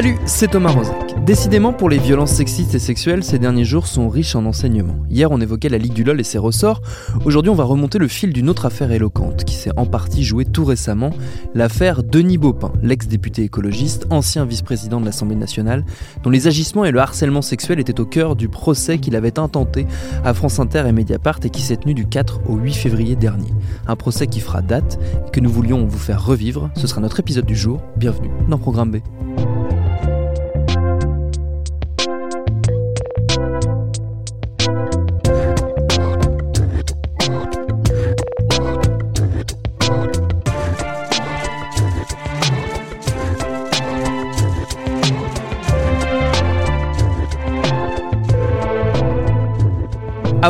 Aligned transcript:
Salut, 0.00 0.16
c'est 0.24 0.48
Thomas 0.48 0.70
Rozek. 0.70 1.22
Décidément, 1.26 1.74
pour 1.74 1.90
les 1.90 1.98
violences 1.98 2.30
sexistes 2.30 2.74
et 2.74 2.78
sexuelles, 2.78 3.22
ces 3.22 3.38
derniers 3.38 3.66
jours 3.66 3.86
sont 3.86 4.08
riches 4.08 4.34
en 4.34 4.46
enseignements. 4.46 4.96
Hier, 5.10 5.30
on 5.30 5.38
évoquait 5.42 5.68
la 5.68 5.76
Ligue 5.76 5.92
du 5.92 6.04
LOL 6.04 6.18
et 6.18 6.24
ses 6.24 6.38
ressorts. 6.38 6.80
Aujourd'hui, 7.26 7.50
on 7.50 7.54
va 7.54 7.64
remonter 7.64 7.98
le 7.98 8.08
fil 8.08 8.32
d'une 8.32 8.48
autre 8.48 8.64
affaire 8.64 8.92
éloquente 8.92 9.44
qui 9.44 9.54
s'est 9.54 9.72
en 9.76 9.84
partie 9.84 10.24
jouée 10.24 10.46
tout 10.46 10.64
récemment, 10.64 11.10
l'affaire 11.54 12.02
Denis 12.02 12.38
Baupin, 12.38 12.72
l'ex-député 12.82 13.42
écologiste, 13.42 14.06
ancien 14.08 14.46
vice-président 14.46 15.02
de 15.02 15.04
l'Assemblée 15.04 15.36
nationale, 15.36 15.84
dont 16.22 16.30
les 16.30 16.46
agissements 16.46 16.86
et 16.86 16.92
le 16.92 17.00
harcèlement 17.00 17.42
sexuel 17.42 17.78
étaient 17.78 18.00
au 18.00 18.06
cœur 18.06 18.36
du 18.36 18.48
procès 18.48 18.96
qu'il 18.96 19.16
avait 19.16 19.38
intenté 19.38 19.86
à 20.24 20.32
France 20.32 20.60
Inter 20.60 20.84
et 20.88 20.92
Mediapart 20.92 21.40
et 21.44 21.50
qui 21.50 21.60
s'est 21.60 21.76
tenu 21.76 21.92
du 21.92 22.06
4 22.06 22.40
au 22.48 22.56
8 22.56 22.72
février 22.72 23.16
dernier. 23.16 23.52
Un 23.86 23.96
procès 23.96 24.28
qui 24.28 24.40
fera 24.40 24.62
date 24.62 24.98
et 25.28 25.30
que 25.30 25.40
nous 25.40 25.50
voulions 25.50 25.84
vous 25.84 25.98
faire 25.98 26.24
revivre. 26.24 26.70
Ce 26.74 26.86
sera 26.86 27.02
notre 27.02 27.20
épisode 27.20 27.44
du 27.44 27.54
jour. 27.54 27.82
Bienvenue 27.98 28.30
dans 28.48 28.56
Programme 28.56 28.92
B. 28.92 28.96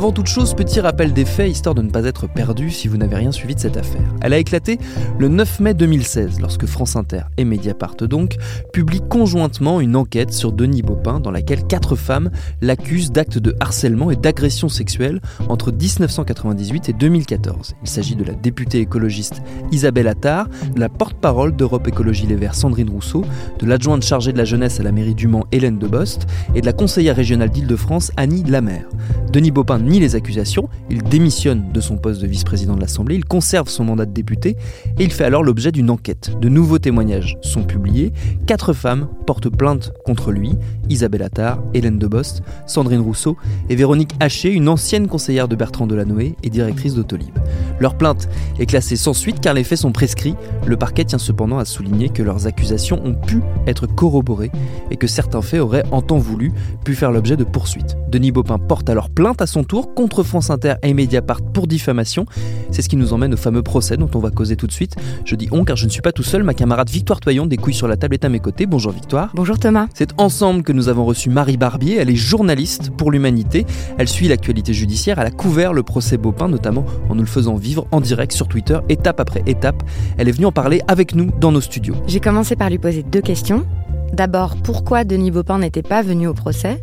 Avant 0.00 0.12
toute 0.12 0.28
chose, 0.28 0.54
petit 0.54 0.80
rappel 0.80 1.12
des 1.12 1.26
faits, 1.26 1.50
histoire 1.50 1.74
de 1.74 1.82
ne 1.82 1.90
pas 1.90 2.06
être 2.06 2.26
perdu 2.26 2.70
si 2.70 2.88
vous 2.88 2.96
n'avez 2.96 3.16
rien 3.16 3.32
suivi 3.32 3.54
de 3.54 3.60
cette 3.60 3.76
affaire. 3.76 4.00
Elle 4.22 4.32
a 4.32 4.38
éclaté 4.38 4.78
le 5.18 5.28
9 5.28 5.60
mai 5.60 5.74
2016, 5.74 6.40
lorsque 6.40 6.64
France 6.64 6.96
Inter 6.96 7.24
et 7.36 7.44
Mediapart 7.44 7.96
donc 7.96 8.38
publient 8.72 9.06
conjointement 9.06 9.78
une 9.78 9.96
enquête 9.96 10.32
sur 10.32 10.52
Denis 10.52 10.80
Baupin 10.80 11.20
dans 11.20 11.30
laquelle 11.30 11.66
quatre 11.66 11.96
femmes 11.96 12.30
l'accusent 12.62 13.12
d'actes 13.12 13.36
de 13.36 13.54
harcèlement 13.60 14.10
et 14.10 14.16
d'agression 14.16 14.70
sexuelle 14.70 15.20
entre 15.50 15.70
1998 15.70 16.88
et 16.88 16.92
2014. 16.94 17.74
Il 17.82 17.88
s'agit 17.90 18.16
de 18.16 18.24
la 18.24 18.32
députée 18.32 18.78
écologiste 18.78 19.42
Isabelle 19.70 20.08
Attard, 20.08 20.48
de 20.74 20.80
la 20.80 20.88
porte-parole 20.88 21.54
d'Europe 21.54 21.86
Écologie 21.86 22.26
Les 22.26 22.36
Verts 22.36 22.54
Sandrine 22.54 22.88
Rousseau, 22.88 23.22
de 23.58 23.66
l'adjointe 23.66 24.02
chargée 24.02 24.32
de 24.32 24.38
la 24.38 24.46
jeunesse 24.46 24.80
à 24.80 24.82
la 24.82 24.92
mairie 24.92 25.14
du 25.14 25.28
Mans 25.28 25.44
Hélène 25.52 25.78
Debost 25.78 26.26
et 26.54 26.62
de 26.62 26.66
la 26.66 26.72
conseillère 26.72 27.16
régionale 27.16 27.50
d'Île-de-France 27.50 28.12
Annie 28.16 28.44
Lamère. 28.44 28.86
Denis 29.30 29.52
Baupin 29.52 29.78
nie 29.90 30.00
les 30.00 30.14
accusations, 30.14 30.68
il 30.88 31.02
démissionne 31.02 31.72
de 31.72 31.80
son 31.80 31.98
poste 31.98 32.22
de 32.22 32.26
vice-président 32.26 32.76
de 32.76 32.80
l'Assemblée, 32.80 33.16
il 33.16 33.24
conserve 33.24 33.68
son 33.68 33.84
mandat 33.84 34.06
de 34.06 34.12
député 34.12 34.56
et 34.98 35.04
il 35.04 35.12
fait 35.12 35.24
alors 35.24 35.42
l'objet 35.42 35.72
d'une 35.72 35.90
enquête. 35.90 36.30
De 36.40 36.48
nouveaux 36.48 36.78
témoignages 36.78 37.36
sont 37.42 37.64
publiés, 37.64 38.12
quatre 38.46 38.72
femmes 38.72 39.08
portent 39.26 39.50
plainte 39.50 39.92
contre 40.04 40.30
lui, 40.30 40.52
Isabelle 40.88 41.22
Attard, 41.22 41.62
Hélène 41.74 41.98
Debost, 41.98 42.42
Sandrine 42.66 43.00
Rousseau 43.00 43.36
et 43.68 43.74
Véronique 43.74 44.14
Haché, 44.20 44.52
une 44.52 44.68
ancienne 44.68 45.08
conseillère 45.08 45.48
de 45.48 45.56
Bertrand 45.56 45.88
Delanoë 45.88 46.36
et 46.42 46.50
directrice 46.50 46.94
d'Autolib. 46.94 47.36
Leur 47.80 47.96
plainte 47.96 48.28
est 48.58 48.66
classée 48.66 48.96
sans 48.96 49.14
suite 49.14 49.40
car 49.40 49.54
les 49.54 49.64
faits 49.64 49.78
sont 49.78 49.92
prescrits. 49.92 50.36
Le 50.66 50.76
parquet 50.76 51.04
tient 51.04 51.18
cependant 51.18 51.58
à 51.58 51.64
souligner 51.64 52.10
que 52.10 52.22
leurs 52.22 52.46
accusations 52.46 53.04
ont 53.04 53.14
pu 53.14 53.40
être 53.66 53.86
corroborées 53.86 54.52
et 54.90 54.96
que 54.96 55.06
certains 55.06 55.42
faits 55.42 55.60
auraient 55.60 55.84
en 55.90 56.02
temps 56.02 56.18
voulu 56.18 56.52
pu 56.84 56.94
faire 56.94 57.10
l'objet 57.10 57.36
de 57.36 57.44
poursuites. 57.44 57.96
Denis 58.08 58.32
Baupin 58.32 58.58
porte 58.58 58.88
alors 58.88 59.10
plainte 59.10 59.42
à 59.42 59.46
son 59.46 59.64
tour 59.64 59.79
contre 59.82 60.22
France 60.22 60.50
Inter 60.50 60.74
et 60.82 60.94
Mediapart 60.94 61.42
pour 61.42 61.66
diffamation. 61.66 62.26
C'est 62.70 62.82
ce 62.82 62.88
qui 62.88 62.96
nous 62.96 63.12
emmène 63.12 63.34
au 63.34 63.36
fameux 63.36 63.62
procès 63.62 63.96
dont 63.96 64.10
on 64.14 64.18
va 64.18 64.30
causer 64.30 64.56
tout 64.56 64.66
de 64.66 64.72
suite. 64.72 64.96
Je 65.24 65.34
dis 65.34 65.48
on 65.52 65.64
car 65.64 65.76
je 65.76 65.84
ne 65.84 65.90
suis 65.90 66.02
pas 66.02 66.12
tout 66.12 66.22
seul, 66.22 66.42
ma 66.42 66.54
camarade 66.54 66.90
Victoire 66.90 67.20
Toyon 67.20 67.46
des 67.46 67.56
couilles 67.56 67.74
sur 67.74 67.88
la 67.88 67.96
table 67.96 68.14
est 68.14 68.24
à 68.24 68.28
mes 68.28 68.40
côtés. 68.40 68.66
Bonjour 68.66 68.92
Victoire. 68.92 69.30
Bonjour 69.34 69.58
Thomas. 69.58 69.88
C'est 69.94 70.12
ensemble 70.18 70.62
que 70.62 70.72
nous 70.72 70.88
avons 70.88 71.04
reçu 71.04 71.30
Marie 71.30 71.56
Barbier, 71.56 71.96
elle 71.96 72.10
est 72.10 72.16
journaliste 72.16 72.90
pour 72.90 73.10
l'humanité. 73.10 73.66
Elle 73.98 74.08
suit 74.08 74.28
l'actualité 74.28 74.72
judiciaire, 74.72 75.18
elle 75.18 75.26
a 75.26 75.30
couvert 75.30 75.72
le 75.72 75.82
procès 75.82 76.16
Baupin 76.16 76.48
notamment 76.48 76.84
en 77.08 77.14
nous 77.14 77.22
le 77.22 77.26
faisant 77.26 77.54
vivre 77.54 77.86
en 77.90 78.00
direct 78.00 78.32
sur 78.32 78.48
Twitter, 78.48 78.78
étape 78.88 79.20
après 79.20 79.42
étape. 79.46 79.82
Elle 80.18 80.28
est 80.28 80.32
venue 80.32 80.46
en 80.46 80.52
parler 80.52 80.80
avec 80.88 81.14
nous 81.14 81.30
dans 81.40 81.52
nos 81.52 81.60
studios. 81.60 81.94
J'ai 82.06 82.20
commencé 82.20 82.56
par 82.56 82.70
lui 82.70 82.78
poser 82.78 83.02
deux 83.02 83.20
questions. 83.20 83.66
D'abord, 84.12 84.56
pourquoi 84.56 85.04
Denis 85.04 85.30
Baupin 85.30 85.58
n'était 85.58 85.82
pas 85.82 86.02
venu 86.02 86.26
au 86.26 86.34
procès? 86.34 86.80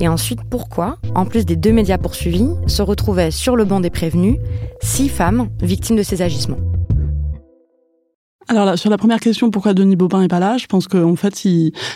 Et 0.00 0.08
ensuite, 0.08 0.40
pourquoi, 0.48 0.98
en 1.14 1.24
plus 1.24 1.44
des 1.44 1.56
deux 1.56 1.72
médias 1.72 1.98
poursuivis, 1.98 2.48
se 2.66 2.82
retrouvaient 2.82 3.30
sur 3.30 3.56
le 3.56 3.64
banc 3.64 3.80
des 3.80 3.90
prévenus 3.90 4.38
six 4.80 5.08
femmes 5.08 5.48
victimes 5.60 5.96
de 5.96 6.02
ces 6.02 6.22
agissements? 6.22 6.58
Alors 8.48 8.64
là, 8.64 8.76
sur 8.76 8.88
la 8.88 8.96
première 8.96 9.20
question, 9.20 9.50
pourquoi 9.50 9.74
Denis 9.74 9.96
Baupin 9.96 10.20
n'est 10.20 10.28
pas 10.28 10.40
là 10.40 10.56
Je 10.56 10.66
pense 10.66 10.88
qu'en 10.88 11.16
fait, 11.16 11.34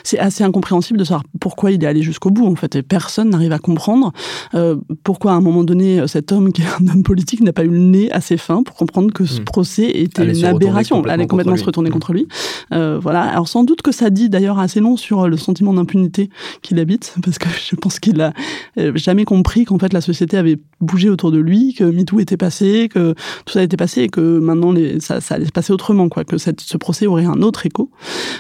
c'est 0.04 0.18
assez 0.18 0.44
incompréhensible 0.44 0.98
de 0.98 1.04
savoir 1.04 1.24
pourquoi 1.40 1.70
il 1.70 1.82
est 1.82 1.86
allé 1.86 2.02
jusqu'au 2.02 2.30
bout. 2.30 2.46
En 2.46 2.54
fait, 2.56 2.76
et 2.76 2.82
personne 2.82 3.30
n'arrive 3.30 3.52
à 3.52 3.58
comprendre 3.58 4.12
euh, 4.54 4.76
pourquoi 5.02 5.32
à 5.32 5.34
un 5.34 5.40
moment 5.40 5.64
donné, 5.64 6.06
cet 6.06 6.30
homme 6.30 6.52
qui 6.52 6.62
est 6.62 6.66
un 6.80 6.88
homme 6.88 7.02
politique 7.02 7.40
n'a 7.40 7.54
pas 7.54 7.64
eu 7.64 7.68
le 7.68 7.78
nez 7.78 8.12
assez 8.12 8.36
fin 8.36 8.62
pour 8.62 8.76
comprendre 8.76 9.12
que 9.12 9.24
ce 9.24 9.40
hmm. 9.40 9.44
procès 9.44 9.90
était 9.90 10.24
une 10.24 10.44
aberration. 10.44 11.02
Allait 11.04 11.26
complètement 11.26 11.56
se 11.56 11.64
retourner 11.64 11.90
contre 11.90 12.12
lui. 12.12 12.28
Euh, 12.72 12.98
voilà. 13.00 13.22
Alors 13.22 13.48
sans 13.48 13.64
doute 13.64 13.82
que 13.82 13.92
ça 13.92 14.10
dit 14.10 14.28
d'ailleurs 14.28 14.58
assez 14.58 14.80
long 14.80 14.96
sur 14.96 15.28
le 15.28 15.36
sentiment 15.36 15.72
d'impunité 15.72 16.28
qu'il 16.60 16.78
habite, 16.78 17.14
parce 17.24 17.38
que 17.38 17.48
je 17.48 17.76
pense 17.76 17.98
qu'il 17.98 18.20
a 18.20 18.32
euh, 18.78 18.92
jamais 18.94 19.24
compris 19.24 19.64
qu'en 19.64 19.78
fait 19.78 19.92
la 19.92 20.00
société 20.00 20.36
avait 20.36 20.58
bougé 20.80 21.08
autour 21.08 21.30
de 21.30 21.38
lui, 21.38 21.74
que 21.74 21.84
MeToo 21.84 22.20
était 22.20 22.36
passé, 22.36 22.88
que 22.92 23.14
tout 23.46 23.52
ça 23.52 23.62
était 23.62 23.76
passé 23.76 24.02
et 24.02 24.08
que 24.08 24.38
maintenant 24.38 24.72
les, 24.72 25.00
ça, 25.00 25.20
ça 25.20 25.36
allait 25.36 25.46
se 25.46 25.52
passer 25.52 25.72
autrement, 25.72 26.08
quoi. 26.08 26.24
Que 26.24 26.38
ce 26.42 26.76
procès 26.76 27.06
aurait 27.06 27.24
un 27.24 27.42
autre 27.42 27.66
écho. 27.66 27.90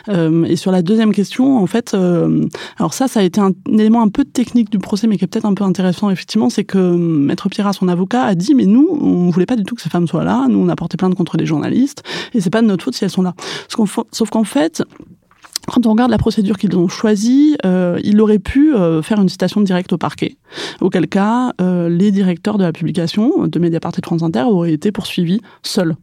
Euh, 0.08 0.44
et 0.44 0.56
sur 0.56 0.72
la 0.72 0.82
deuxième 0.82 1.12
question, 1.12 1.58
en 1.58 1.66
fait, 1.66 1.94
euh, 1.94 2.44
alors 2.78 2.94
ça, 2.94 3.08
ça 3.08 3.20
a 3.20 3.22
été 3.22 3.40
un, 3.40 3.52
élément 3.68 4.02
un 4.02 4.08
peu 4.08 4.24
technique 4.24 4.70
du 4.70 4.78
procès, 4.78 5.06
mais 5.06 5.16
qui 5.16 5.24
est 5.24 5.28
peut-être 5.28 5.46
un 5.46 5.54
peu 5.54 5.64
intéressant, 5.64 6.10
effectivement, 6.10 6.50
c'est 6.50 6.64
que 6.64 6.78
Maître 6.78 7.48
Pierrat, 7.48 7.72
son 7.72 7.88
avocat, 7.88 8.24
a 8.24 8.34
dit, 8.34 8.54
mais 8.54 8.66
nous, 8.66 8.88
on 9.00 9.30
voulait 9.30 9.46
pas 9.46 9.56
du 9.56 9.64
tout 9.64 9.74
que 9.74 9.82
ces 9.82 9.90
femmes 9.90 10.06
soient 10.06 10.24
là, 10.24 10.46
nous, 10.48 10.58
on 10.58 10.68
a 10.68 10.76
porté 10.76 10.96
plainte 10.96 11.14
contre 11.14 11.36
les 11.36 11.46
journalistes, 11.46 12.02
et 12.34 12.40
c'est 12.40 12.50
pas 12.50 12.62
de 12.62 12.66
notre 12.66 12.84
faute 12.84 12.94
si 12.94 13.04
elles 13.04 13.10
sont 13.10 13.22
là. 13.22 13.34
Sauf 13.68 14.30
qu'en 14.30 14.44
fait, 14.44 14.82
quand 15.66 15.86
on 15.86 15.90
regarde 15.92 16.10
la 16.10 16.18
procédure 16.18 16.58
qu'ils 16.58 16.76
ont 16.76 16.88
choisie, 16.88 17.56
euh, 17.64 17.98
il 18.02 18.20
aurait 18.20 18.40
pu 18.40 18.72
faire 19.02 19.20
une 19.20 19.28
citation 19.28 19.60
directe 19.60 19.92
au 19.92 19.98
parquet, 19.98 20.36
auquel 20.80 21.08
cas 21.08 21.52
les 21.60 22.10
directeurs 22.10 22.58
de 22.58 22.64
la 22.64 22.72
publication 22.72 23.46
de 23.46 23.58
Mediapart 23.58 23.92
et 23.96 24.00
de 24.00 24.06
France 24.06 24.22
Inter 24.22 24.42
auraient 24.42 24.72
été 24.72 24.92
poursuivis 24.92 25.40
seuls. 25.62 25.94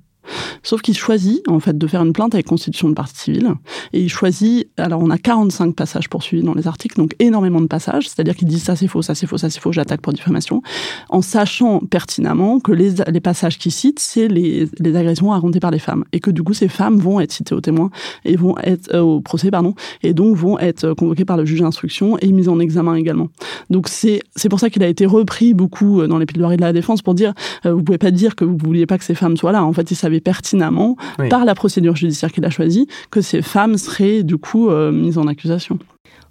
Sauf 0.63 0.81
qu'il 0.81 0.97
choisit, 0.97 1.47
en 1.47 1.59
fait, 1.59 1.77
de 1.77 1.87
faire 1.87 2.03
une 2.03 2.13
plainte 2.13 2.33
avec 2.33 2.45
constitution 2.45 2.89
de 2.89 2.93
partie 2.93 3.17
civile. 3.17 3.53
Et 3.93 4.01
il 4.01 4.09
choisit, 4.09 4.67
alors 4.77 5.01
on 5.01 5.09
a 5.09 5.17
45 5.17 5.75
passages 5.75 6.09
poursuivis 6.09 6.43
dans 6.43 6.53
les 6.53 6.67
articles, 6.67 6.97
donc 6.97 7.15
énormément 7.19 7.61
de 7.61 7.67
passages, 7.67 8.07
c'est-à-dire 8.07 8.35
qu'il 8.35 8.47
dit 8.47 8.59
ça 8.59 8.75
c'est 8.75 8.87
faux, 8.87 9.01
ça 9.01 9.15
c'est 9.15 9.27
faux, 9.27 9.37
ça 9.37 9.49
c'est 9.49 9.59
faux, 9.59 9.71
j'attaque 9.71 10.01
pour 10.01 10.13
diffamation, 10.13 10.61
en 11.09 11.21
sachant 11.21 11.79
pertinemment 11.79 12.59
que 12.59 12.71
les, 12.71 13.19
passages 13.19 13.57
qu'il 13.57 13.71
cite, 13.71 13.99
c'est 13.99 14.27
les, 14.27 14.69
agressions 14.95 15.29
racontées 15.29 15.59
par 15.59 15.71
les 15.71 15.79
femmes. 15.79 16.05
Et 16.13 16.19
que 16.19 16.31
du 16.31 16.43
coup, 16.43 16.53
ces 16.53 16.67
femmes 16.67 16.97
vont 16.97 17.19
être 17.19 17.31
citées 17.31 17.55
au 17.55 17.61
témoin, 17.61 17.89
et 18.25 18.35
vont 18.35 18.57
être, 18.63 18.93
euh, 18.93 19.01
au 19.01 19.21
procès, 19.21 19.51
pardon, 19.51 19.75
et 20.03 20.13
donc 20.13 20.35
vont 20.35 20.57
être 20.59 20.93
convoquées 20.93 21.25
par 21.25 21.37
le 21.37 21.45
juge 21.45 21.61
d'instruction 21.61 22.17
et 22.19 22.31
mises 22.31 22.49
en 22.49 22.59
examen 22.59 22.95
également. 22.95 23.29
Donc 23.69 23.87
c'est 23.87 24.21
pour 24.49 24.59
ça 24.59 24.69
qu'il 24.69 24.83
a 24.83 24.87
été 24.87 25.05
repris 25.05 25.53
beaucoup 25.53 26.01
euh, 26.01 26.07
dans 26.07 26.17
les 26.17 26.25
plaidoiries 26.25 26.57
de 26.57 26.61
la 26.61 26.73
défense 26.73 27.01
pour 27.01 27.13
dire, 27.13 27.33
euh, 27.65 27.73
vous 27.73 27.83
pouvez 27.83 27.97
pas 27.97 28.11
dire 28.11 28.35
que 28.35 28.45
vous 28.45 28.57
vouliez 28.57 28.85
pas 28.85 28.97
que 28.97 29.03
ces 29.03 29.15
femmes 29.15 29.37
soient 29.37 29.51
là. 29.51 29.63
En 29.63 29.73
fait, 29.73 29.91
il 29.91 29.95
pertinemment, 30.19 30.95
par 31.29 31.45
la 31.45 31.55
procédure 31.55 31.95
judiciaire 31.95 32.31
qu'il 32.31 32.45
a 32.45 32.49
choisie, 32.49 32.87
que 33.11 33.21
ces 33.21 33.41
femmes 33.41 33.77
seraient 33.77 34.23
du 34.23 34.37
coup 34.37 34.69
euh, 34.69 34.91
mises 34.91 35.17
en 35.17 35.27
accusation. 35.27 35.79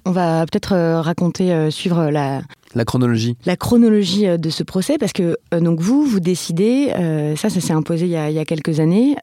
On 0.04 0.10
va 0.10 0.46
peut-être 0.46 0.72
euh, 0.72 1.00
raconter, 1.00 1.52
euh, 1.52 1.70
suivre 1.70 2.10
la, 2.10 2.42
la 2.74 2.84
chronologie. 2.84 3.36
La 3.44 3.56
chronologie 3.56 4.26
de 4.38 4.50
ce 4.50 4.62
procès, 4.62 4.96
parce 4.96 5.12
que 5.12 5.36
donc 5.52 5.80
vous, 5.80 6.04
vous 6.04 6.20
décidez, 6.20 6.92
ça, 7.36 7.50
ça 7.50 7.60
s'est 7.60 7.72
imposé 7.72 8.06
il 8.06 8.12
y, 8.12 8.16
a, 8.16 8.30
il 8.30 8.36
y, 8.36 8.38
a, 8.38 8.44
quelques 8.44 8.80
années, 8.80 9.16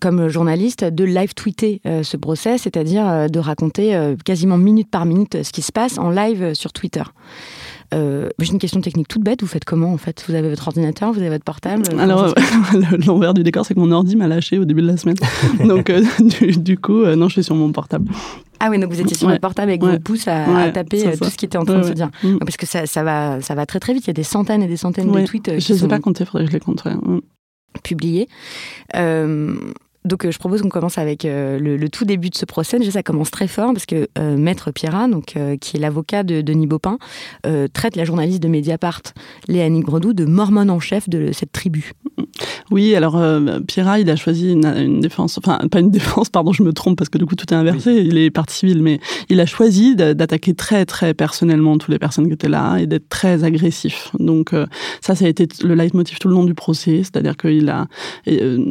comme 0.00 0.28
journaliste, 0.28 0.84
de 0.84 1.04
live 1.04 1.34
tweeter 1.34 1.80
ce 2.02 2.16
procès, 2.16 2.58
c'est-à-dire 2.58 3.28
de 3.30 3.38
raconter 3.38 4.14
quasiment 4.24 4.58
minute 4.58 4.90
par 4.90 5.06
minute 5.06 5.42
ce 5.42 5.52
qui 5.52 5.62
se 5.62 5.72
passe 5.72 5.98
en 5.98 6.10
live 6.10 6.54
sur 6.54 6.72
Twitter. 6.72 7.02
Euh, 7.92 8.28
J'ai 8.38 8.52
une 8.52 8.58
question 8.58 8.80
technique 8.80 9.08
toute 9.08 9.22
bête. 9.22 9.40
Vous 9.42 9.48
faites 9.48 9.64
comment 9.64 9.92
en 9.92 9.96
fait? 9.96 10.24
Vous 10.28 10.34
avez 10.34 10.48
votre 10.48 10.66
ordinateur, 10.68 11.12
vous 11.12 11.20
avez 11.20 11.30
votre 11.30 11.44
portable? 11.44 11.82
Alors, 11.98 12.34
l'envers 13.06 13.34
du 13.34 13.42
décor, 13.42 13.66
c'est 13.66 13.74
que 13.74 13.80
mon 13.80 13.90
ordi 13.90 14.16
m'a 14.16 14.28
lâché 14.28 14.58
au 14.58 14.64
début 14.64 14.82
de 14.82 14.86
la 14.86 14.96
semaine. 14.96 15.16
donc, 15.64 15.90
euh, 15.90 16.02
du, 16.56 16.78
coup, 16.78 17.02
euh, 17.02 17.16
non, 17.16 17.28
je 17.28 17.34
suis 17.34 17.44
sur 17.44 17.54
mon 17.54 17.72
portable. 17.72 18.10
Ah 18.60 18.68
oui, 18.70 18.78
donc 18.78 18.92
vous 18.92 19.00
étiez 19.00 19.16
sur 19.16 19.28
votre 19.28 19.40
portable 19.40 19.70
avec 19.70 19.82
vos 19.82 19.98
pouces 19.98 20.28
à, 20.28 20.70
taper 20.70 21.16
tout 21.16 21.30
ce 21.30 21.36
qui 21.36 21.46
était 21.46 21.58
en 21.58 21.64
train 21.64 21.78
de 21.78 21.84
se 21.84 21.92
dire. 21.92 22.10
Mm. 22.22 22.38
Parce 22.38 22.56
que 22.56 22.66
ça, 22.66 22.86
ça, 22.86 23.02
va, 23.02 23.40
ça 23.40 23.54
va 23.54 23.66
très 23.66 23.80
très 23.80 23.94
vite. 23.94 24.04
Il 24.04 24.08
y 24.08 24.10
a 24.10 24.14
des 24.14 24.22
centaines 24.22 24.62
et 24.62 24.68
des 24.68 24.76
centaines 24.76 25.10
de 25.10 25.24
tweets. 25.24 25.58
je 25.58 25.72
ne 25.72 25.78
sais 25.78 25.88
pas 25.88 25.98
compter, 25.98 26.24
il 26.24 26.26
faudrait 26.26 26.44
que 26.44 26.50
je 26.50 26.56
les 26.56 26.60
compte. 26.60 26.84
Mm. 26.84 27.20
Publiés. 27.82 28.28
Donc, 30.04 30.24
euh, 30.24 30.30
je 30.30 30.38
propose 30.38 30.62
qu'on 30.62 30.68
commence 30.68 30.96
avec 30.96 31.24
euh, 31.24 31.58
le, 31.58 31.88
tout 31.88 32.04
début 32.04 32.30
de 32.30 32.36
ce 32.36 32.46
procès. 32.46 32.78
Déjà, 32.78 32.92
ça 32.92 33.02
commence 33.02 33.30
très 33.30 33.48
fort 33.48 33.72
parce 33.72 33.86
que 33.86 34.08
euh, 34.18 34.36
Maître 34.36 34.70
Pierrat, 34.70 35.08
donc, 35.08 35.36
qui 35.60 35.76
est 35.76 35.80
l'avocat 35.80 36.22
de 36.22 36.40
Denis 36.40 36.66
Baupin, 36.66 36.98
traite 37.72 37.96
la 37.96 38.04
journaliste 38.04 38.42
de 38.42 38.48
Mediapart, 38.48 39.02
Léanie 39.48 39.80
Gredou, 39.80 40.12
de 40.12 40.24
mormone 40.24 40.70
en 40.70 40.80
chef 40.80 41.08
de 41.08 41.32
cette 41.32 41.52
tribu. 41.52 41.92
Oui, 42.70 42.94
alors 42.94 43.16
euh, 43.16 43.58
Pierra, 43.60 43.98
il 43.98 44.08
a 44.10 44.16
choisi 44.16 44.52
une, 44.52 45.00
défense, 45.00 45.38
enfin 45.38 45.58
pas 45.70 45.80
une 45.80 45.90
défense, 45.90 46.28
pardon, 46.30 46.52
je 46.52 46.62
me 46.62 46.72
trompe 46.72 46.96
parce 46.96 47.08
que 47.08 47.18
du 47.18 47.26
coup 47.26 47.34
tout 47.34 47.52
est 47.52 47.56
inversé, 47.56 47.92
il 47.92 48.16
est 48.16 48.30
parti 48.30 48.58
civil, 48.58 48.82
mais 48.82 49.00
il 49.28 49.40
a 49.40 49.46
choisi 49.46 49.96
d'attaquer 49.96 50.54
très 50.54 50.86
très 50.86 51.12
personnellement 51.12 51.78
toutes 51.78 51.90
les 51.90 51.98
personnes 51.98 52.28
qui 52.28 52.32
étaient 52.32 52.48
là 52.48 52.76
et 52.78 52.86
d'être 52.86 53.08
très 53.08 53.42
agressif. 53.42 54.10
Donc 54.18 54.54
ça, 55.00 55.14
ça 55.14 55.24
a 55.24 55.28
été 55.28 55.48
le 55.64 55.74
leitmotiv 55.74 56.18
tout 56.18 56.28
le 56.28 56.34
long 56.34 56.44
du 56.44 56.54
procès, 56.54 56.98
c'est-à-dire 56.98 57.36
qu'il 57.36 57.68
a 57.68 57.86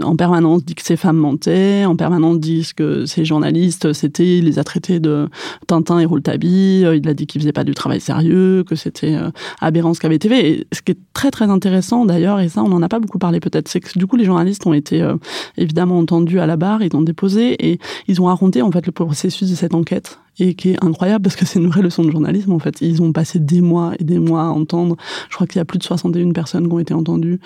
en 0.04 0.16
permanence 0.16 0.64
dit 0.64 0.76
que 0.76 0.84
ces 0.84 0.96
femmes 0.96 1.19
mentaient, 1.20 1.86
en 1.86 1.96
permanence 1.96 2.40
dit 2.40 2.70
que 2.76 3.06
ces 3.06 3.26
journalistes, 3.26 3.94
c'était, 3.94 4.40
il 4.40 4.46
les 4.46 4.60
a 4.60 4.64
traités 4.64 5.00
de 5.00 5.28
Tintin 5.68 6.00
et 6.00 6.06
Rouletabille, 6.06 6.88
il 6.96 7.08
a 7.08 7.14
dit 7.14 7.28
qu'ils 7.28 7.42
faisaient 7.42 7.54
pas 7.54 7.64
du 7.64 7.74
travail 7.74 8.02
sérieux, 8.02 8.64
que 8.68 8.76
c'était 8.76 9.16
aberrant 9.62 9.94
ce 9.94 10.00
qu'avait 10.00 10.20
TV. 10.20 10.50
Et 10.50 10.68
ce 10.74 10.82
qui 10.82 10.94
est 10.94 10.98
très 11.14 11.32
très 11.32 11.50
intéressant 11.50 12.06
d'ailleurs, 12.06 12.40
et 12.40 12.50
ça 12.50 12.64
on 12.64 12.70
n'en 12.70 12.82
a 12.82 12.90
pas 12.90 13.00
beaucoup 13.00 13.20
parlé 13.20 13.40
peut-être 13.40 13.68
c'est 13.68 13.80
que 13.80 13.98
du 13.98 14.08
coup 14.08 14.16
les 14.16 14.26
journalistes 14.26 14.66
ont 14.66 14.74
été 14.74 15.02
euh, 15.02 15.16
évidemment 15.58 15.98
entendus 15.98 16.40
à 16.40 16.46
la 16.46 16.58
barre, 16.58 16.82
ils 16.82 16.96
ont 16.96 17.02
déposé 17.02 17.72
et 17.72 17.80
ils 18.08 18.22
ont 18.22 18.26
raconté 18.26 18.62
en 18.62 18.72
fait 18.72 18.86
le 18.86 18.92
processus 18.92 19.50
de 19.50 19.56
cette 19.56 19.74
enquête 19.74 20.20
et 20.40 20.54
qui 20.54 20.72
est 20.72 20.84
incroyable 20.84 21.24
parce 21.24 21.36
que 21.36 21.46
c'est 21.46 21.60
une 21.60 21.68
vraie 21.68 21.82
leçon 21.82 22.04
de 22.04 22.12
journalisme 22.12 22.52
en 22.52 22.60
fait. 22.60 22.82
Ils 22.82 23.02
ont 23.02 23.12
passé 23.12 23.40
des 23.40 23.62
mois 23.62 23.94
et 24.00 24.04
des 24.04 24.20
mois 24.20 24.44
à 24.44 24.48
entendre. 24.48 24.96
Je 25.30 25.36
crois 25.36 25.48
qu'il 25.48 25.58
y 25.58 25.62
a 25.62 25.66
plus 25.66 25.80
de 25.80 25.84
61 25.84 26.32
personnes 26.32 26.68
qui 26.68 26.74
ont 26.74 26.80
été 26.80 26.94
entendues, 26.94 27.40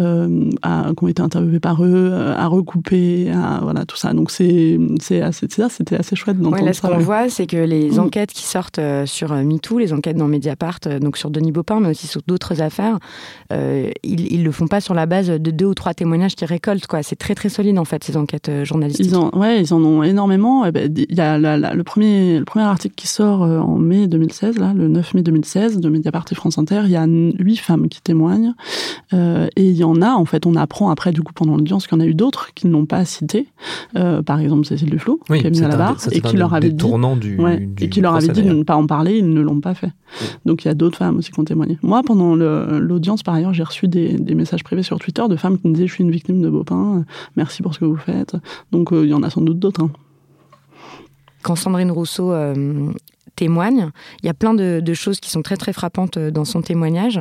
euh, 0.00 0.50
à, 0.62 0.90
qui 0.96 1.04
ont 1.04 1.08
été 1.08 1.22
interviewées 1.22 1.60
par 1.60 1.84
eux, 1.84 2.10
euh, 2.12 2.34
à 2.36 2.46
recouper, 2.46 3.19
à 3.28 3.60
voilà 3.62 3.84
tout 3.84 3.96
ça. 3.96 4.12
Donc 4.12 4.30
c'est 4.30 4.78
c'est 5.00 5.20
assez 5.20 5.46
c'était 5.68 5.96
assez 5.96 6.16
chouette 6.16 6.38
d'entendre 6.38 6.62
ouais, 6.62 6.66
là, 6.66 6.72
Ce 6.72 6.80
qu'on 6.80 6.98
voit, 6.98 7.28
c'est 7.28 7.46
que 7.46 7.56
les 7.56 7.92
mm. 7.92 7.98
enquêtes 7.98 8.32
qui 8.32 8.44
sortent 8.44 8.78
euh, 8.78 9.04
sur 9.04 9.32
euh, 9.32 9.42
MeToo, 9.42 9.78
les 9.78 9.92
enquêtes 9.92 10.16
dans 10.16 10.28
Mediapart, 10.28 10.80
donc 11.00 11.16
sur 11.16 11.30
Denis 11.30 11.52
Baupin, 11.52 11.80
mais 11.80 11.88
aussi 11.90 12.06
sur 12.06 12.22
d'autres 12.26 12.62
affaires, 12.62 12.98
euh, 13.52 13.90
ils, 14.02 14.32
ils 14.32 14.44
le 14.44 14.52
font 14.52 14.68
pas 14.68 14.80
sur 14.80 14.94
la 14.94 15.06
base 15.06 15.28
de 15.28 15.50
deux 15.50 15.66
ou 15.66 15.74
trois 15.74 15.92
témoignages 15.92 16.36
qu'ils 16.36 16.46
récoltent. 16.46 16.86
Quoi, 16.86 17.02
c'est 17.02 17.16
très 17.16 17.34
très 17.34 17.48
solide 17.48 17.78
en 17.78 17.84
fait 17.84 18.04
ces 18.04 18.16
enquêtes 18.16 18.50
journalistiques. 18.64 19.06
Ils 19.06 19.16
en, 19.16 19.30
ouais, 19.30 19.60
ils 19.60 19.74
en 19.74 19.84
ont 19.84 20.02
énormément. 20.02 20.64
Eh 20.64 20.72
ben, 20.72 20.92
il 20.96 21.14
y 21.14 21.20
a 21.20 21.38
le 21.38 21.82
premier 21.82 22.38
le 22.38 22.44
premier 22.44 22.64
article 22.64 22.94
qui 22.94 23.06
sort 23.06 23.42
euh, 23.42 23.58
en 23.58 23.76
mai 23.76 24.06
2016, 24.06 24.58
là, 24.58 24.72
le 24.74 24.88
9 24.88 25.14
mai 25.14 25.22
2016, 25.22 25.78
de 25.78 25.88
Mediapart 25.88 26.24
et 26.30 26.34
France 26.34 26.58
Inter, 26.58 26.82
il 26.84 26.90
y 26.90 26.96
a 26.96 27.06
huit 27.06 27.56
femmes 27.56 27.88
qui 27.88 28.00
témoignent. 28.00 28.54
Euh, 29.12 29.48
et 29.56 29.68
il 29.68 29.76
y 29.76 29.84
en 29.84 30.02
a, 30.02 30.10
en 30.10 30.24
fait, 30.24 30.46
on 30.46 30.54
apprend 30.54 30.90
après, 30.90 31.12
du 31.12 31.22
coup, 31.22 31.32
pendant 31.32 31.56
l'audience, 31.56 31.86
qu'il 31.86 31.98
y 31.98 32.00
en 32.00 32.04
a 32.04 32.06
eu 32.06 32.14
d'autres 32.14 32.52
qui 32.54 32.66
ne 32.66 32.72
l'ont 32.72 32.86
pas 32.86 32.98
cité. 33.10 33.48
Euh, 33.96 34.22
par 34.22 34.40
exemple, 34.40 34.64
Cécile 34.64 34.90
Duflot, 34.90 35.20
qui 35.26 35.46
a 35.46 35.50
mis 35.50 35.62
à 35.62 35.68
la 35.68 35.76
barre, 35.76 35.96
et 36.12 36.20
qui 36.20 36.36
leur 36.36 36.54
avait 36.54 36.70
dit, 36.70 36.84
du, 37.20 37.38
et 37.80 37.88
qui 37.88 38.00
leur 38.00 38.14
avait 38.14 38.28
dit 38.28 38.42
de 38.42 38.52
ne 38.52 38.62
pas 38.62 38.76
en 38.76 38.86
parler, 38.86 39.18
ils 39.18 39.28
ne 39.28 39.40
l'ont 39.40 39.60
pas 39.60 39.74
fait. 39.74 39.92
Donc 40.44 40.64
il 40.64 40.68
y 40.68 40.70
a 40.70 40.74
d'autres 40.74 40.98
femmes 40.98 41.18
aussi 41.18 41.30
qui 41.30 41.40
ont 41.40 41.44
témoigné. 41.44 41.78
Moi, 41.82 42.02
pendant 42.02 42.34
l'audience, 42.34 43.22
par 43.22 43.34
ailleurs, 43.34 43.54
j'ai 43.54 43.62
reçu 43.62 43.88
des, 43.88 44.14
des, 44.14 44.34
messages 44.34 44.64
privés 44.64 44.82
sur 44.82 44.98
Twitter 44.98 45.22
de 45.28 45.36
femmes 45.36 45.58
qui 45.58 45.68
me 45.68 45.74
disaient 45.74 45.86
Je 45.86 45.94
suis 45.94 46.04
une 46.04 46.10
victime 46.10 46.40
de 46.40 46.48
Baupin, 46.48 47.04
merci 47.36 47.62
pour 47.62 47.74
ce 47.74 47.80
que 47.80 47.84
vous 47.84 47.96
faites. 47.96 48.36
Donc 48.72 48.90
il 48.92 49.06
y 49.06 49.14
en 49.14 49.22
a 49.22 49.30
sans 49.30 49.40
doute 49.40 49.58
d'autres. 49.58 49.82
Hein 49.82 49.90
quand 51.42 51.56
Sandrine 51.56 51.90
Rousseau 51.90 52.32
euh, 52.32 52.92
il 53.44 54.26
y 54.26 54.28
a 54.28 54.34
plein 54.34 54.54
de, 54.54 54.94
choses 54.94 55.20
qui 55.20 55.30
sont 55.30 55.42
très 55.42 55.56
très 55.56 55.72
frappantes 55.72 56.16
euh, 56.16 56.30
dans 56.30 56.44
son 56.44 56.62
témoignage. 56.62 57.20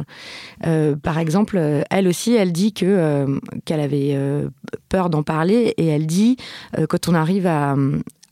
Euh, 0.66 0.95
par 0.95 1.19
exemple, 1.19 1.60
elle 1.89 2.07
aussi, 2.07 2.36
elle 2.36 2.51
dit 2.51 2.74
que 2.74 3.39
qu'elle 3.66 3.80
avait 3.80 4.18
peur 4.89 5.10
d'en 5.10 5.24
parler 5.24 5.74
et 5.77 5.88
elle 5.88 6.07
dit 6.07 6.38
quand 6.89 7.07
on 7.07 7.13
arrive 7.13 7.48
à, 7.48 7.75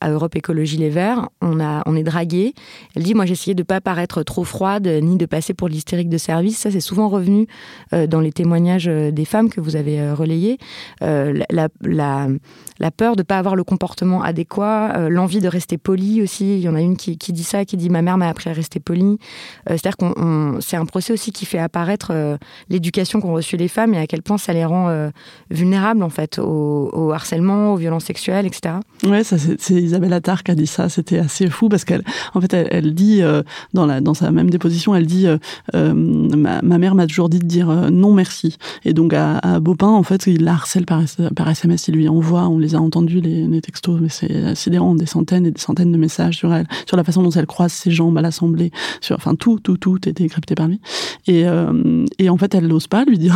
à 0.01 0.09
Europe 0.09 0.35
Écologie 0.35 0.77
Les 0.77 0.89
Verts, 0.89 1.29
on, 1.41 1.59
a, 1.59 1.83
on 1.85 1.95
est 1.95 2.03
dragué. 2.03 2.53
Elle 2.95 3.03
dit, 3.03 3.13
moi 3.13 3.25
j'essayais 3.25 3.55
de 3.55 3.61
ne 3.61 3.65
pas 3.65 3.81
paraître 3.81 4.23
trop 4.23 4.43
froide, 4.43 4.87
ni 4.87 5.17
de 5.17 5.25
passer 5.25 5.53
pour 5.53 5.67
l'hystérique 5.67 6.09
de 6.09 6.17
service. 6.17 6.57
Ça, 6.57 6.71
c'est 6.71 6.79
souvent 6.79 7.09
revenu 7.09 7.47
euh, 7.93 8.07
dans 8.07 8.19
les 8.19 8.31
témoignages 8.31 8.87
euh, 8.87 9.11
des 9.11 9.25
femmes 9.25 9.49
que 9.49 9.61
vous 9.61 9.75
avez 9.75 9.99
euh, 9.99 10.13
relayés. 10.13 10.57
la, 11.01 11.67
la, 11.81 12.27
la, 12.79 12.91
peur 12.91 13.15
de 13.15 13.21
ne 13.21 13.23
pas 13.23 13.37
avoir 13.37 13.55
le 13.55 13.63
comportement 13.63 14.23
adéquat, 14.23 15.09
l'envie 15.09 15.39
de 15.39 15.47
rester 15.47 15.77
poli 15.77 16.21
aussi. 16.21 16.57
Il 16.57 16.61
y 16.61 16.69
en 16.69 16.75
a 16.75 16.81
une 16.81 16.97
qui, 16.97 17.17
qui 17.17 17.33
dit 17.33 17.43
ça, 17.43 17.65
qui 17.65 17.77
dit, 17.77 17.89
ma 17.89 18.01
mère 18.01 18.17
m'a 18.17 18.29
appris 18.29 18.49
à 18.49 18.53
rester 18.53 18.79
poli. 18.79 19.17
C'est-à-dire 19.67 19.97
qu'on 19.97 20.57
c'est 20.61 20.77
un 20.77 20.85
procès 20.85 21.13
aussi 21.13 21.31
qui 21.31 21.45
fait 21.45 21.59
apparaître 21.59 22.37
l'éducation 22.69 23.19
qu'ont 23.19 23.33
reçue 23.33 23.57
les 23.57 23.67
femmes 23.67 23.93
et 23.93 23.97
à 23.97 24.07
quel 24.07 24.21
point 24.21 24.37
ça 24.37 24.53
les 24.53 24.65
rend 24.65 25.11
vulnérables 25.49 26.03
en 26.03 26.09
fait 26.09 26.39
au, 26.39 26.89
au, 26.93 27.11
harcèlement, 27.11 27.73
aux 27.73 27.77
violences 27.77 28.05
sexuelles, 28.05 28.45
etc. 28.45 28.75
Ouais, 29.03 29.23
ça 29.23 29.37
c'est 29.37 29.86
Isabelle 29.87 30.13
Attard 30.13 30.43
qui 30.43 30.51
a 30.51 30.55
dit 30.55 30.67
ça. 30.67 30.89
C'était 30.89 31.19
assez 31.19 31.47
fou 31.49 31.69
parce 31.69 31.85
qu'elle, 31.85 32.03
en 32.33 32.41
fait, 32.41 32.53
elle, 32.53 32.93
dit 32.93 33.21
euh, 33.21 33.41
dans 33.73 34.13
sa 34.13 34.31
même 34.31 34.49
déposition, 34.49 34.95
elle 34.95 35.05
dit 35.05 35.27
euh, 35.27 35.37
euh, 35.75 35.93
ma, 35.93 36.61
mère 36.61 36.95
m'a 36.95 37.07
toujours 37.07 37.29
dit 37.29 37.39
de 37.39 37.45
dire 37.45 37.67
non 37.91 38.13
merci. 38.13 38.57
Et 38.85 38.93
donc 38.93 39.13
à, 39.13 39.37
à, 39.37 39.59
en 39.59 40.03
fait, 40.03 40.27
il 40.27 40.43
la 40.43 40.53
harcèle 40.53 40.85
par, 40.85 41.01
SMS, 41.49 41.87
il 41.87 41.95
lui 41.95 42.09
envoie, 42.09 42.47
on 42.47 42.59
les 42.59 42.75
a 42.75 42.79
entendus 42.79 43.21
les, 43.21 43.61
textos, 43.61 43.99
mais 43.99 44.09
c'est 44.09 44.55
sidérant, 44.55 44.93
des 44.93 45.05
centaines 45.05 45.45
et 45.45 45.51
des 45.51 45.59
centaines 45.59 45.91
de 45.91 45.97
messages 45.97 46.37
sur 46.37 46.53
elle, 46.53 46.67
sur 46.85 46.95
la 46.95 47.03
façon 47.03 47.23
dont 47.23 47.31
elle 47.31 47.47
croise 47.47 47.71
ses 47.71 47.91
jambes 47.91 48.17
à 48.17 48.21
l'Assemblée, 48.21 48.71
sur 49.01 49.15
enfin 49.15 49.35
tout 49.35 49.59
tout 49.59 49.77
tout 49.77 49.97
était 49.97 50.23
décrypté 50.23 50.53
par 50.53 50.67
lui. 50.67 50.79
Et 51.27 51.47
en 51.47 52.37
fait, 52.37 52.53
elle 52.55 52.67
n'ose 52.67 52.87
pas 52.87 53.03
lui 53.05 53.17
dire 53.17 53.35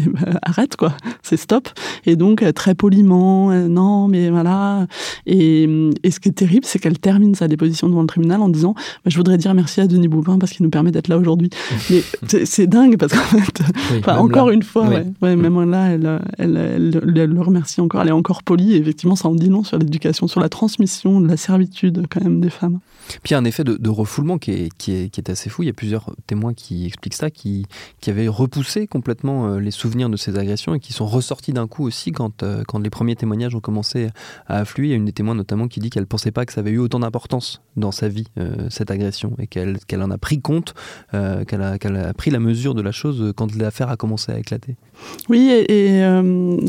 arrête 0.42 0.76
quoi, 0.76 0.92
c'est 1.22 1.36
stop. 1.36 1.68
Et 2.06 2.16
donc 2.16 2.44
très 2.54 2.74
poliment, 2.74 3.52
non 3.68 4.08
mais 4.08 4.30
voilà. 4.30 4.86
Et 5.26 5.66
euh, 5.78 5.90
et 6.02 6.10
ce 6.10 6.20
qui 6.20 6.28
est 6.28 6.32
terrible, 6.32 6.64
c'est 6.64 6.78
qu'elle 6.78 6.98
termine 6.98 7.34
sa 7.34 7.48
déposition 7.48 7.88
devant 7.88 8.00
le 8.00 8.06
tribunal 8.06 8.40
en 8.42 8.48
disant 8.48 8.74
bah, 8.76 8.82
Je 9.06 9.16
voudrais 9.16 9.38
dire 9.38 9.54
merci 9.54 9.80
à 9.80 9.86
Denis 9.86 10.08
Boupin 10.08 10.38
parce 10.38 10.52
qu'il 10.52 10.64
nous 10.64 10.70
permet 10.70 10.90
d'être 10.90 11.08
là 11.08 11.18
aujourd'hui. 11.18 11.50
Mais 11.90 12.02
c'est 12.44 12.66
dingue 12.66 12.96
parce 12.96 13.12
qu'en 13.12 13.38
fait, 13.38 14.08
encore 14.08 14.50
une 14.50 14.62
fois, 14.62 14.88
ouais, 15.22 15.36
même 15.36 15.70
là, 15.70 15.90
elle, 15.90 16.20
elle, 16.38 16.90
le 17.14 17.40
remercie 17.40 17.80
encore. 17.80 18.02
Elle 18.02 18.08
est 18.08 18.12
encore 18.12 18.42
polie. 18.42 18.74
Et 18.74 18.76
effectivement, 18.76 19.16
ça 19.16 19.28
en 19.28 19.34
dit 19.34 19.48
long 19.48 19.64
sur 19.64 19.78
l'éducation, 19.78 20.28
sur 20.28 20.40
la 20.40 20.48
transmission 20.48 21.20
de 21.20 21.28
la 21.28 21.36
servitude 21.36 22.06
quand 22.10 22.22
même 22.22 22.40
des 22.40 22.50
femmes. 22.50 22.78
Puis 23.22 23.30
il 23.30 23.32
y 23.32 23.34
a 23.34 23.38
un 23.38 23.44
effet 23.44 23.64
de, 23.64 23.88
refoulement 23.88 24.38
qui 24.38 24.52
est, 24.52 24.76
qui, 24.76 24.92
est, 24.92 25.08
qui 25.08 25.20
est, 25.20 25.30
assez 25.30 25.50
fou. 25.50 25.62
Il 25.62 25.66
y 25.66 25.70
a 25.70 25.74
plusieurs 25.74 26.14
témoins 26.26 26.54
qui 26.54 26.86
expliquent 26.86 27.14
ça, 27.14 27.30
qui, 27.30 27.66
qui 28.00 28.10
avaient 28.10 28.28
repoussé 28.28 28.86
complètement 28.86 29.48
euh, 29.48 29.60
les 29.60 29.70
souvenirs 29.70 30.10
de 30.10 30.16
ces 30.16 30.36
agressions 30.36 30.74
et 30.74 30.80
qui 30.80 30.92
sont 30.92 31.06
ressortis 31.06 31.52
d'un 31.52 31.66
coup 31.66 31.86
aussi 31.86 32.12
quand, 32.12 32.42
euh, 32.42 32.62
quand 32.66 32.78
les 32.78 32.90
premiers 32.90 33.16
témoignages 33.16 33.54
ont 33.54 33.60
commencé 33.60 34.08
à 34.46 34.58
affluer. 34.58 34.88
Il 34.88 34.90
y 34.90 34.94
a 34.94 34.96
une 34.96 35.04
des 35.04 35.12
témoins 35.12 35.34
notamment 35.34 35.68
qui 35.68 35.80
dit 35.80 35.90
qu'elle 35.90 36.02
ne 36.02 36.08
pensait 36.08 36.30
pas 36.30 36.44
que 36.46 36.52
ça 36.52 36.60
avait 36.60 36.70
eu 36.70 36.78
autant 36.78 37.00
d'importance 37.00 37.62
dans 37.76 37.92
sa 37.92 38.08
vie, 38.08 38.26
euh, 38.38 38.68
cette 38.70 38.90
agression, 38.90 39.34
et 39.38 39.46
qu'elle 39.46 40.02
en 40.02 40.10
a 40.10 40.18
pris 40.18 40.40
compte, 40.40 40.74
qu'elle 41.12 41.62
a, 41.62 41.78
qu'elle 41.78 41.96
a 41.96 42.12
pris 42.14 42.30
la 42.30 42.38
mesure 42.38 42.74
de 42.74 42.82
la 42.82 42.92
chose 42.92 43.32
quand 43.36 43.54
l'affaire 43.56 43.88
a 43.88 43.96
commencé 43.96 44.32
à 44.32 44.38
éclater. 44.38 44.76
Oui, 45.28 45.50
et, 45.50 46.02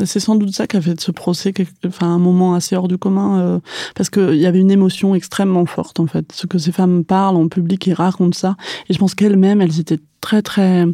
c'est 0.05 0.19
sans 0.19 0.35
doute 0.35 0.53
ça 0.53 0.67
qui 0.67 0.77
a 0.77 0.81
fait 0.81 0.93
de 0.93 1.01
ce 1.01 1.11
procès 1.11 1.53
enfin, 1.85 2.07
un 2.07 2.19
moment 2.19 2.53
assez 2.53 2.75
hors 2.75 2.87
du 2.87 2.97
commun, 2.97 3.61
parce 3.95 4.09
qu'il 4.09 4.35
y 4.35 4.45
avait 4.45 4.59
une 4.59 4.71
émotion 4.71 5.15
extrêmement 5.15 5.65
forte 5.65 5.99
en 5.99 6.07
fait 6.07 6.31
ce 6.33 6.47
que 6.47 6.57
ces 6.57 6.71
femmes 6.71 7.03
parlent 7.03 7.37
en 7.37 7.47
public 7.47 7.87
et 7.87 7.93
racontent 7.93 8.37
ça. 8.37 8.55
Et 8.89 8.93
je 8.93 8.99
pense 8.99 9.15
qu'elles-mêmes, 9.15 9.61
elles 9.61 9.79
étaient 9.79 9.99
très 10.21 10.41
très 10.41 10.85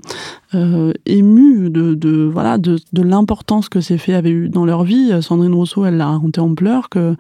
euh, 0.53 0.93
émues 1.05 1.69
de, 1.69 1.95
de 1.95 2.29
voilà 2.31 2.57
de, 2.57 2.77
de 2.93 3.01
l'importance 3.01 3.69
que 3.69 3.81
ces 3.81 3.97
faits 3.97 4.15
avaient 4.15 4.29
eu 4.31 4.49
dans 4.49 4.65
leur 4.65 4.83
vie. 4.83 5.11
Sandrine 5.21 5.53
Rousseau, 5.53 5.85
elle 5.85 5.97
l'a 5.97 6.07
raconté 6.07 6.41
en 6.41 6.53
pleurs 6.55 6.89
que 6.89 7.15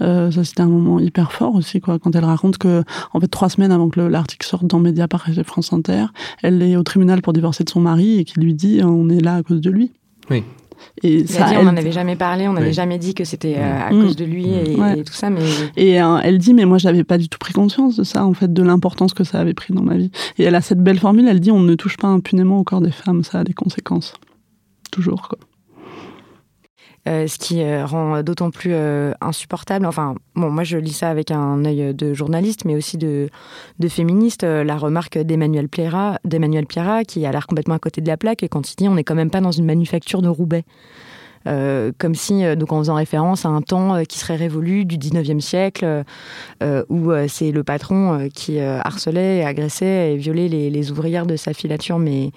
euh, 0.00 0.30
ça 0.30 0.44
c'était 0.44 0.62
un 0.62 0.68
moment 0.68 0.98
hyper 0.98 1.32
fort 1.32 1.54
aussi 1.54 1.80
quoi 1.80 1.98
quand 1.98 2.14
elle 2.14 2.24
raconte 2.24 2.58
que 2.58 2.82
en 3.12 3.20
fait 3.20 3.28
trois 3.28 3.48
semaines 3.48 3.72
avant 3.72 3.88
que 3.88 4.00
l'article 4.00 4.46
sorte 4.46 4.66
dans 4.66 4.78
Mediapart 4.78 5.28
et 5.28 5.44
France 5.44 5.72
Inter, 5.72 6.06
elle 6.42 6.62
est 6.62 6.76
au 6.76 6.82
tribunal 6.82 7.22
pour 7.22 7.32
divorcer 7.32 7.64
de 7.64 7.70
son 7.70 7.80
mari 7.80 8.18
et 8.18 8.24
qui 8.24 8.40
lui 8.40 8.54
dit 8.54 8.80
on 8.84 9.08
est 9.08 9.20
là 9.20 9.36
à 9.36 9.42
cause 9.42 9.60
de 9.60 9.70
lui. 9.70 9.92
Oui. 10.30 10.44
Et 11.02 11.26
ça, 11.26 11.48
dit, 11.48 11.56
on 11.58 11.64
n'en 11.64 11.76
avait 11.76 11.92
jamais 11.92 12.16
parlé, 12.16 12.48
on 12.48 12.52
n'avait 12.52 12.72
jamais 12.72 12.98
dit 12.98 13.14
que 13.14 13.24
c'était 13.24 13.56
euh, 13.58 13.88
à 13.88 13.90
cause 13.90 14.16
de 14.16 14.24
lui 14.24 14.46
et, 14.48 15.04
tout 15.04 15.12
ça. 15.12 15.30
Mais... 15.30 15.40
Et 15.76 16.00
euh, 16.00 16.18
elle 16.22 16.38
dit, 16.38 16.54
mais 16.54 16.64
moi, 16.64 16.78
j'avais 16.78 17.04
pas 17.04 17.18
du 17.18 17.28
tout 17.28 17.38
pris 17.38 17.52
conscience 17.52 17.96
de 17.96 18.04
ça, 18.04 18.24
en 18.24 18.34
fait, 18.34 18.52
de 18.52 18.62
l'importance 18.62 19.14
que 19.14 19.24
ça 19.24 19.40
avait 19.40 19.54
pris 19.54 19.72
dans 19.74 19.82
ma 19.82 19.96
vie. 19.96 20.10
Et 20.38 20.44
elle 20.44 20.54
a 20.54 20.60
cette 20.60 20.82
belle 20.82 20.98
formule, 20.98 21.26
elle 21.28 21.40
dit, 21.40 21.50
on 21.50 21.60
ne 21.60 21.74
touche 21.74 21.96
pas 21.96 22.08
impunément 22.08 22.58
au 22.58 22.64
corps 22.64 22.80
des 22.80 22.92
femmes, 22.92 23.24
ça 23.24 23.40
a 23.40 23.44
des 23.44 23.54
conséquences. 23.54 24.14
Toujours, 24.90 25.28
quoi. 25.28 25.38
Euh, 27.08 27.26
ce 27.26 27.38
qui 27.38 27.62
euh, 27.62 27.86
rend 27.86 28.22
d'autant 28.22 28.50
plus 28.50 28.72
euh, 28.74 29.12
insupportable. 29.22 29.86
Enfin, 29.86 30.16
bon, 30.34 30.50
moi 30.50 30.64
je 30.64 30.76
lis 30.76 30.92
ça 30.92 31.08
avec 31.08 31.30
un 31.30 31.64
œil 31.64 31.94
de 31.94 32.12
journaliste, 32.12 32.66
mais 32.66 32.74
aussi 32.74 32.98
de, 32.98 33.30
féministe. 33.88 34.42
la 34.42 34.76
remarque 34.76 35.16
d'Emmanuel 35.16 35.68
Pierrat, 35.68 36.18
qui 37.06 37.24
a 37.24 37.32
l'air 37.32 37.46
complètement 37.46 37.74
à 37.74 37.78
côté 37.78 38.02
de 38.02 38.06
la 38.06 38.18
plaque, 38.18 38.42
et 38.42 38.48
quand 38.48 38.70
il 38.70 38.76
dit 38.76 38.88
on 38.88 38.96
n'est 38.96 39.04
quand 39.04 39.14
même 39.14 39.30
pas 39.30 39.40
dans 39.40 39.50
une 39.50 39.64
manufacture 39.64 40.20
de 40.20 40.28
Roubaix. 40.28 40.64
comme 41.46 42.14
si, 42.14 42.44
donc 42.56 42.70
en 42.70 42.80
faisant 42.80 42.96
référence 42.96 43.46
à 43.46 43.48
un 43.48 43.62
temps 43.62 44.04
qui 44.04 44.18
serait 44.18 44.36
révolu 44.36 44.84
du 44.84 44.98
19e 44.98 45.40
siècle, 45.40 46.04
où 46.90 47.12
c'est 47.28 47.50
le 47.50 47.64
patron 47.64 48.28
qui 48.34 48.60
harcelait, 48.60 49.42
agressait 49.44 50.12
et 50.12 50.16
violait 50.16 50.48
les, 50.48 50.68
les, 50.68 50.90
ouvrières 50.90 51.24
de 51.24 51.36
sa 51.36 51.54
filature, 51.54 51.98
mais 51.98 52.30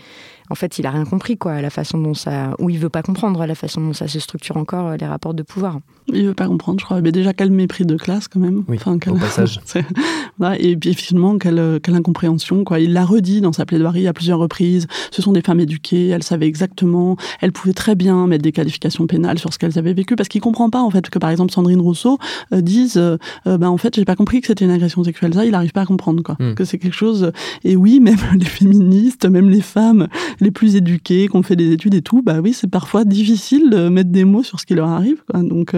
en 0.53 0.55
fait, 0.55 0.77
il 0.77 0.86
a 0.86 0.91
rien 0.91 1.03
compris, 1.03 1.36
quoi, 1.36 1.63
la 1.63 1.72
façon 1.72 1.98
dont 1.98 2.13
ça, 2.13 2.53
ou 2.60 2.69
il 2.69 2.77
veut 2.77 2.91
pas 2.91 3.01
comprendre 3.01 3.43
la 3.43 3.55
façon 3.55 3.81
dont 3.81 3.93
ça 3.93 4.07
se 4.07 4.19
structure 4.19 4.55
encore 4.55 4.95
les 4.95 5.07
rapports 5.07 5.33
de 5.33 5.41
pouvoir. 5.41 5.79
Il 6.13 6.27
veut 6.27 6.36
pas 6.36 6.45
comprendre, 6.45 6.79
je 6.79 6.86
crois. 6.86 7.01
Mais 7.01 7.12
déjà, 7.12 7.33
quel 7.33 7.50
mépris 7.50 7.88
de 7.88 7.95
classe, 7.95 8.27
quand 8.27 8.39
même. 8.39 8.63
Oui, 8.67 8.77
enfin, 8.79 9.00
quel... 9.00 9.13
au 9.13 9.17
passage. 9.17 9.60
et 10.60 10.77
puis, 10.77 10.93
finalement, 10.93 11.39
quelle, 11.39 11.79
quelle 11.81 11.95
incompréhension, 11.95 12.63
quoi. 12.63 12.79
Il 12.79 12.93
l'a 12.93 13.03
redit 13.03 13.41
dans 13.41 13.51
sa 13.51 13.65
plaidoirie 13.65 14.07
à 14.07 14.13
plusieurs 14.13 14.38
reprises. 14.38 14.86
Ce 15.10 15.24
sont 15.24 15.31
des 15.31 15.41
femmes 15.41 15.60
éduquées, 15.60 16.10
elles 16.10 16.22
savaient 16.22 16.45
exactement, 16.45 17.17
elles 17.41 17.51
pouvaient 17.51 17.74
très 17.74 17.95
bien 17.95 18.27
mettre 18.27 18.43
des 18.43 18.51
qualifications 18.51 19.07
pénales 19.07 19.39
sur 19.39 19.51
ce 19.51 19.57
qu'elles 19.57 19.79
avaient 19.79 19.93
vécu, 19.93 20.15
parce 20.15 20.29
qu'il 20.29 20.41
comprend 20.41 20.69
pas, 20.69 20.83
en 20.83 20.91
fait, 20.91 21.10
que 21.10 21.17
par 21.17 21.31
exemple, 21.31 21.51
Sandrine 21.51 21.81
Rousseau 21.81 22.19
euh, 22.53 22.62
dise, 22.62 22.98
euh, 22.98 23.17
euh, 23.48 23.57
ben, 23.57 23.69
en 23.69 23.77
fait, 23.77 23.95
j'ai 23.95 24.05
pas 24.05 24.15
compris 24.15 24.41
que 24.41 24.48
c'était 24.48 24.65
une 24.65 24.72
agression 24.72 25.03
sexuelle. 25.03 25.33
Ça, 25.33 25.45
il 25.45 25.55
arrive 25.55 25.72
pas 25.72 25.81
à 25.81 25.86
comprendre, 25.86 26.22
quoi. 26.22 26.36
Hmm. 26.39 26.53
Que 26.53 26.65
c'est 26.65 26.77
quelque 26.77 26.95
chose. 26.95 27.31
Et 27.63 27.75
oui, 27.75 28.00
même 28.01 28.19
les 28.38 28.45
féministes, 28.45 29.25
même 29.25 29.50
les 29.50 29.62
femmes 29.62 30.07
les 30.43 30.51
plus 30.51 30.75
éduquées, 30.75 31.27
qui 31.27 31.35
ont 31.35 31.41
fait 31.41 31.55
des 31.55 31.71
études 31.71 31.95
et 31.95 32.01
tout, 32.01 32.21
bah 32.21 32.39
oui, 32.41 32.53
c'est 32.53 32.69
parfois 32.69 33.05
difficile 33.05 33.69
de 33.69 33.89
mettre 33.89 34.12
des 34.12 34.25
mots 34.25 34.43
sur 34.43 34.59
ce 34.59 34.65
qui 34.65 34.75
leur 34.75 34.89
arrive, 34.89 35.23
quoi. 35.29 35.41
Donc, 35.41 35.75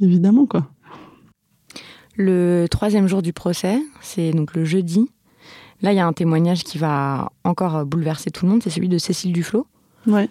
évidemment, 0.00 0.46
quoi. 0.46 0.70
Le 2.16 2.66
troisième 2.70 3.08
jour 3.08 3.20
du 3.20 3.34
procès, 3.34 3.78
c'est 4.00 4.30
donc 4.30 4.54
le 4.54 4.64
jeudi. 4.64 5.10
Là, 5.82 5.92
il 5.92 5.96
y 5.96 6.00
a 6.00 6.06
un 6.06 6.14
témoignage 6.14 6.64
qui 6.64 6.78
va 6.78 7.30
encore 7.44 7.84
bouleverser 7.84 8.30
tout 8.30 8.46
le 8.46 8.52
monde, 8.52 8.62
c'est 8.62 8.70
celui 8.70 8.88
de 8.88 8.96
Cécile 8.96 9.32
Duflot, 9.34 9.66
ouais. 10.06 10.30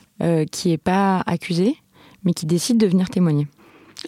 qui 0.51 0.69
n'est 0.69 0.79
pas 0.79 1.21
accusée, 1.27 1.75
mais 2.23 2.33
qui 2.33 2.47
décide 2.47 2.77
de 2.77 2.87
venir 2.87 3.09
témoigner. 3.09 3.47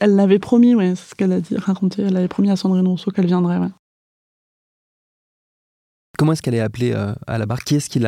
Elle 0.01 0.15
l'avait 0.15 0.39
promis, 0.39 0.73
ouais, 0.75 0.95
c'est 0.95 1.11
ce 1.11 1.15
qu'elle 1.15 1.31
a 1.31 1.39
dit, 1.39 1.55
raconté. 1.55 2.01
Elle 2.01 2.17
avait 2.17 2.27
promis 2.27 2.49
à 2.49 2.55
Sandrine 2.55 2.87
Rousseau 2.87 3.11
qu'elle 3.11 3.27
viendrait, 3.27 3.59
ouais. 3.59 3.69
Comment 6.17 6.31
est-ce 6.31 6.41
qu'elle 6.41 6.55
est 6.55 6.59
appelée 6.59 6.93
euh, 6.95 7.13
à 7.27 7.37
la 7.37 7.45
barre? 7.45 7.63
Qui 7.63 7.75
est-ce 7.75 7.91
qui, 7.91 7.99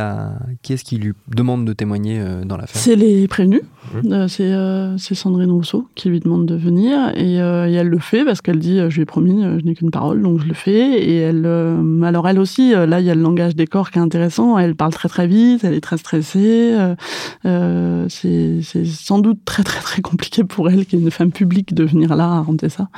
qui, 0.63 0.73
est 0.73 0.83
qui 0.83 0.97
lui 0.97 1.13
demande 1.27 1.63
de 1.63 1.73
témoigner 1.73 2.19
euh, 2.19 2.43
dans 2.43 2.57
l'affaire? 2.57 2.81
C'est 2.81 2.95
les 2.95 3.27
prévenus. 3.27 3.61
Mmh. 3.93 4.11
Euh, 4.39 4.95
c'est 4.97 5.15
Sandrine 5.15 5.51
Rousseau 5.51 5.87
qui 5.93 6.09
lui 6.09 6.19
demande 6.19 6.47
de 6.47 6.55
venir 6.55 7.11
et, 7.15 7.35
elle 7.35 7.87
le 7.87 7.99
fait 7.99 8.25
parce 8.25 8.41
qu'elle 8.41 8.59
dit 8.59 8.79
je 8.89 8.95
lui 8.95 9.03
ai 9.03 9.05
promis, 9.05 9.43
je 9.43 9.63
n'ai 9.63 9.73
qu'une 9.75 9.91
parole, 9.91 10.21
donc 10.21 10.41
je 10.41 10.47
le 10.47 10.53
fais. 10.55 10.99
Et 11.01 11.17
elle, 11.17 11.45
alors 12.03 12.27
elle 12.27 12.39
aussi, 12.39 12.71
là 12.71 12.99
il 12.99 13.05
y 13.05 13.11
a 13.11 13.15
le 13.15 13.21
langage 13.21 13.55
des 13.55 13.67
corps 13.67 13.91
qui 13.91 13.99
est 13.99 14.01
intéressant. 14.01 14.57
Elle 14.57 14.75
parle 14.75 14.91
très 14.91 15.07
très 15.07 15.27
vite, 15.27 15.63
elle 15.63 15.75
est 15.75 15.81
très 15.81 15.97
stressée. 15.97 16.75
c'est 17.43 18.85
sans 18.85 19.19
doute 19.19 19.39
très 19.45 19.63
très 19.63 19.81
très 19.81 20.01
compliqué 20.01 20.43
pour 20.43 20.69
elle, 20.69 20.85
qui 20.85 20.95
est 20.95 20.99
une 20.99 21.11
femme 21.11 21.31
publique, 21.31 21.73
de 21.73 21.83
venir 21.83 22.15
là 22.15 22.27
raconter 22.27 22.69
ça. 22.69 22.89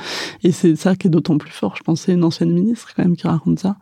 Et 0.42 0.52
c'est 0.52 0.74
ça 0.74 0.96
qui 0.96 1.06
est 1.06 1.10
d'autant 1.10 1.38
plus 1.38 1.52
fort. 1.52 1.76
Je 1.76 1.82
pense 1.82 2.02
c'est 2.02 2.12
une 2.12 2.24
ancienne 2.24 2.52
ministre 2.52 2.92
quand 2.96 3.02
même 3.04 3.16
qui 3.16 3.28
raconte 3.28 3.58
ça. 3.60 3.76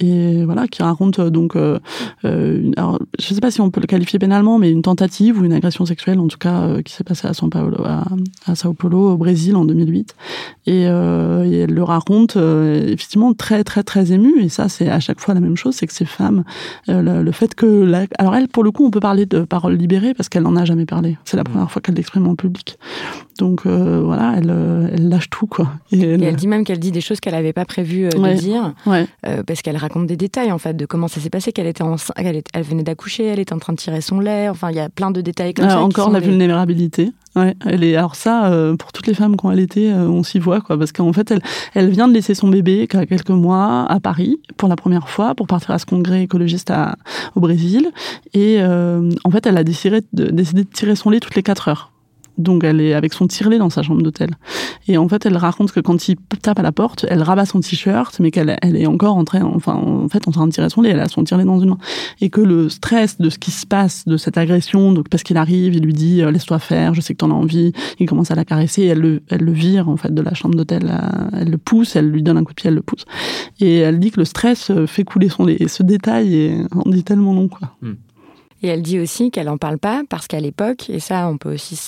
Et 0.00 0.44
voilà 0.44 0.66
qui 0.72 0.82
raconte 0.82 1.20
euh, 1.20 1.30
donc, 1.30 1.54
euh, 1.54 1.78
euh, 2.24 2.72
alors, 2.76 2.98
je 3.18 3.30
ne 3.30 3.34
sais 3.34 3.40
pas 3.40 3.50
si 3.50 3.60
on 3.60 3.70
peut 3.70 3.80
le 3.80 3.86
qualifier 3.86 4.18
pénalement, 4.18 4.58
mais 4.58 4.70
une 4.70 4.82
tentative 4.82 5.40
ou 5.40 5.44
une 5.44 5.52
agression 5.52 5.86
sexuelle, 5.86 6.18
en 6.18 6.26
tout 6.26 6.38
cas, 6.38 6.82
qui 6.82 6.92
s'est 6.92 7.04
passée 7.04 7.28
à 7.28 7.32
São 7.32 7.50
Paulo, 7.50 7.84
à, 7.84 8.54
Sao 8.54 8.72
Paulo, 8.72 9.12
au 9.12 9.16
Brésil, 9.16 9.54
en 9.54 9.64
2008. 9.64 10.16
Et, 10.66 10.82
elle 10.82 11.72
le 11.72 11.82
raconte 11.82 12.36
effectivement 12.36 13.34
très, 13.34 13.62
très, 13.62 13.82
très 13.82 14.12
émue. 14.12 14.42
Et 14.42 14.48
ça, 14.48 14.68
c'est 14.68 14.88
à 14.88 15.00
chaque 15.00 15.20
fois 15.20 15.34
la 15.34 15.40
même 15.40 15.56
chose, 15.56 15.74
c'est 15.74 15.86
que 15.86 15.92
ces 15.92 16.06
femmes, 16.06 16.44
le, 16.88 17.30
fait 17.32 17.54
que, 17.54 17.92
alors 18.18 18.34
elle, 18.34 18.48
pour 18.48 18.64
le 18.64 18.70
coup, 18.70 18.86
on 18.86 18.90
peut 18.90 19.00
parler 19.00 19.26
de 19.26 19.42
parole 19.42 19.74
libérée 19.74 20.14
parce 20.14 20.28
qu'elle 20.28 20.44
n'en 20.44 20.56
a 20.56 20.64
jamais 20.64 20.86
parlé. 20.86 21.18
C'est 21.24 21.36
la 21.36 21.42
mmh. 21.42 21.48
première 21.48 21.70
fois 21.70 21.82
qu'elle 21.82 21.94
l'exprime 21.94 22.26
en 22.26 22.34
public. 22.34 22.78
Donc 23.42 23.66
voilà, 23.66 24.34
elle, 24.38 24.54
elle, 24.94 25.08
lâche 25.08 25.28
tout, 25.30 25.46
quoi. 25.46 25.68
Et 25.90 26.00
elle, 26.00 26.36
dit 26.36 26.46
même 26.46 26.64
qu'elle 26.64 26.78
dit 26.78 26.92
des 26.92 27.00
choses 27.00 27.20
qu'elle 27.20 27.34
n'avait 27.34 27.52
pas 27.52 27.64
prévu 27.64 28.08
de 28.08 28.34
dire, 28.34 28.74
parce 29.46 29.62
qu'elle 29.62 29.76
raconte 29.76 30.06
des 30.06 30.16
détails, 30.16 30.52
en 30.52 30.58
fait, 30.58 30.76
de 30.76 30.86
comment 30.86 31.08
ça 31.08 31.20
s'est 31.20 31.30
passé, 31.30 31.52
qu'elle 31.52 31.66
était, 31.66 31.84
elle, 32.14 32.62
venait 32.62 32.82
d'accoucher, 32.82 33.24
elle 33.24 33.40
était 33.40 33.52
en 33.52 33.58
train 33.58 33.72
de 33.72 33.78
tirer 33.78 34.00
son 34.00 34.20
lait. 34.20 34.48
Enfin, 34.48 34.70
il 34.70 34.76
y 34.76 34.80
a 34.80 34.88
plein 34.88 35.10
de 35.10 35.20
détails 35.20 35.54
comme 35.54 35.68
ça. 35.68 35.80
Encore 35.80 36.10
la 36.10 36.20
vulnérabilité. 36.20 37.12
Ouais, 37.34 37.54
elle 37.64 37.82
est 37.82 37.96
alors 37.96 38.14
ça 38.14 38.52
euh, 38.52 38.76
pour 38.76 38.92
toutes 38.92 39.06
les 39.06 39.14
femmes 39.14 39.38
qui 39.38 39.46
ont 39.46 39.48
allaité, 39.48 39.90
euh, 39.90 40.06
on 40.06 40.22
s'y 40.22 40.38
voit 40.38 40.60
quoi, 40.60 40.78
parce 40.78 40.92
qu'en 40.92 41.14
fait 41.14 41.30
elle, 41.30 41.40
elle 41.72 41.88
vient 41.88 42.06
de 42.06 42.12
laisser 42.12 42.34
son 42.34 42.48
bébé 42.48 42.86
qui 42.86 42.96
a 42.98 43.06
quelques 43.06 43.30
mois 43.30 43.86
à 43.90 44.00
Paris 44.00 44.38
pour 44.58 44.68
la 44.68 44.76
première 44.76 45.08
fois 45.08 45.34
pour 45.34 45.46
partir 45.46 45.70
à 45.70 45.78
ce 45.78 45.86
congrès 45.86 46.24
écologiste 46.24 46.70
à, 46.70 46.96
au 47.34 47.40
Brésil 47.40 47.90
et 48.34 48.58
euh, 48.60 49.10
en 49.24 49.30
fait 49.30 49.46
elle 49.46 49.56
a 49.56 49.64
décidé 49.64 50.02
de, 50.12 50.26
décidé 50.26 50.64
de 50.64 50.68
tirer 50.68 50.94
son 50.94 51.08
lait 51.08 51.20
toutes 51.20 51.34
les 51.34 51.42
quatre 51.42 51.68
heures. 51.68 51.90
Donc 52.38 52.64
elle 52.64 52.80
est 52.80 52.94
avec 52.94 53.12
son 53.12 53.26
tirelet 53.26 53.58
dans 53.58 53.70
sa 53.70 53.82
chambre 53.82 54.02
d'hôtel. 54.02 54.30
Et 54.88 54.96
en 54.96 55.08
fait, 55.08 55.26
elle 55.26 55.36
raconte 55.36 55.72
que 55.72 55.80
quand 55.80 56.08
il 56.08 56.16
tape 56.42 56.58
à 56.58 56.62
la 56.62 56.72
porte, 56.72 57.04
elle 57.08 57.22
rabat 57.22 57.46
son 57.46 57.60
t-shirt, 57.60 58.18
mais 58.20 58.30
qu'elle 58.30 58.56
elle 58.62 58.76
est 58.76 58.86
encore 58.86 59.16
en 59.16 59.24
train, 59.24 59.42
enfin, 59.42 59.74
en 59.74 60.08
fait, 60.08 60.26
en 60.26 60.30
train 60.30 60.46
de 60.46 60.52
tirer 60.52 60.68
son 60.68 60.82
lait. 60.82 60.90
Elle 60.90 61.00
a 61.00 61.08
son 61.08 61.24
tirelet 61.24 61.44
dans 61.44 61.60
une 61.60 61.70
main. 61.70 61.78
Et 62.20 62.30
que 62.30 62.40
le 62.40 62.68
stress 62.68 63.18
de 63.18 63.30
ce 63.30 63.38
qui 63.38 63.50
se 63.50 63.66
passe, 63.66 64.04
de 64.06 64.16
cette 64.16 64.38
agression, 64.38 64.92
donc 64.92 65.08
parce 65.08 65.22
qu'il 65.22 65.36
arrive, 65.36 65.74
il 65.74 65.82
lui 65.82 65.92
dit 65.92 66.22
euh, 66.22 66.30
laisse-toi 66.30 66.58
faire, 66.58 66.94
je 66.94 67.00
sais 67.00 67.14
que 67.14 67.18
t'en 67.18 67.30
as 67.30 67.34
envie. 67.34 67.72
Il 67.98 68.08
commence 68.08 68.30
à 68.30 68.34
la 68.34 68.44
caresser, 68.44 68.84
elle 68.84 69.00
le, 69.00 69.22
elle 69.28 69.42
le 69.42 69.52
vire 69.52 69.88
en 69.88 69.96
fait 69.96 70.12
de 70.12 70.22
la 70.22 70.34
chambre 70.34 70.54
d'hôtel. 70.54 70.92
Elle 71.32 71.50
le 71.50 71.58
pousse, 71.58 71.96
elle 71.96 72.10
lui 72.10 72.22
donne 72.22 72.38
un 72.38 72.44
coup 72.44 72.52
de 72.52 72.56
pied, 72.56 72.68
elle 72.68 72.74
le 72.74 72.82
pousse. 72.82 73.04
Et 73.60 73.78
elle 73.78 73.98
dit 73.98 74.10
que 74.10 74.20
le 74.20 74.24
stress 74.24 74.70
euh, 74.70 74.86
fait 74.86 75.04
couler 75.04 75.28
son 75.28 75.44
lait. 75.44 75.56
Et 75.60 75.68
ce 75.68 75.82
détail, 75.82 76.64
on 76.74 76.88
dit 76.90 77.04
tellement 77.04 77.34
long 77.34 77.48
quoi. 77.48 77.76
Hmm. 77.82 77.94
Et 78.62 78.68
elle 78.68 78.82
dit 78.82 78.98
aussi 79.00 79.30
qu'elle 79.30 79.46
n'en 79.46 79.58
parle 79.58 79.78
pas 79.78 80.02
parce 80.08 80.26
qu'à 80.26 80.40
l'époque, 80.40 80.88
et 80.90 81.00
ça 81.00 81.28
on 81.28 81.36
peut 81.38 81.54
aussi 81.54 81.78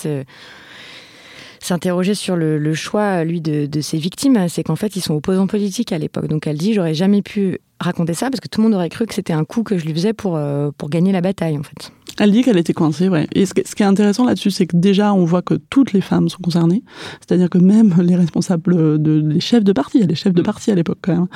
s'interroger 1.61 2.15
sur 2.15 2.37
le, 2.37 2.75
choix, 2.75 3.25
lui, 3.25 3.41
de, 3.41 3.81
ses 3.81 3.99
victimes, 3.99 4.49
c'est 4.49 4.63
qu'en 4.63 4.77
fait, 4.77 4.97
ils 4.97 5.01
sont 5.01 5.15
opposants 5.15 5.47
politiques 5.47 5.93
à 5.93 5.99
l'époque. 5.99 6.27
Donc 6.27 6.47
elle 6.47 6.59
dit, 6.59 6.75
j'aurais 6.75 6.95
jamais 6.95 7.23
pu 7.23 7.59
raconter 7.81 8.15
ça 8.15 8.31
parce 8.31 8.41
que 8.41 8.49
tout 8.49 8.61
le 8.61 8.65
monde 8.69 8.75
aurait 8.75 8.89
cru 8.89 9.07
que 9.07 9.15
c'était 9.15 9.33
un 9.33 9.45
coup 9.45 9.63
que 9.63 9.79
je 9.79 9.85
lui 9.85 9.95
faisais 9.95 10.13
pour, 10.13 10.37
euh, 10.37 10.71
pour 10.77 10.91
gagner 10.91 11.13
la 11.13 11.21
bataille, 11.21 11.59
en 11.59 11.63
fait. 11.63 11.93
Elle 12.21 12.31
dit 12.31 12.43
qu'elle 12.43 12.59
était 12.59 12.73
coincée, 12.73 13.09
ouais. 13.09 13.27
Et 13.35 13.45
ce, 13.45 13.55
qui 13.55 13.83
est 13.83 13.87
intéressant 13.87 14.25
là-dessus, 14.25 14.51
c'est 14.51 14.67
que 14.67 14.77
déjà, 14.77 15.13
on 15.13 15.25
voit 15.25 15.43
que 15.43 15.55
toutes 15.55 15.93
les 15.93 16.01
femmes 16.01 16.29
sont 16.29 16.41
concernées. 16.43 16.85
C'est-à-dire 17.21 17.51
que 17.51 17.59
même 17.59 17.95
les 18.03 18.15
responsables, 18.17 19.03
de, 19.03 19.23
les 19.27 19.41
chefs 19.41 19.65
de 19.65 19.73
parti, 19.73 19.99
il 19.99 20.01
y 20.03 20.05
a 20.05 20.07
des 20.07 20.15
chefs 20.15 20.33
de 20.33 20.41
mm. 20.41 20.45
parti 20.45 20.71
à 20.71 20.75
l'époque 20.75 20.99
quand 21.03 21.13
même, 21.13 21.27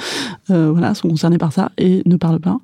euh, 0.50 0.70
voilà, 0.70 0.94
sont 0.94 1.08
concernés 1.08 1.38
par 1.38 1.52
ça 1.52 1.73
et 1.78 2.02
ne 2.06 2.16
parlent 2.16 2.40
pas. 2.40 2.58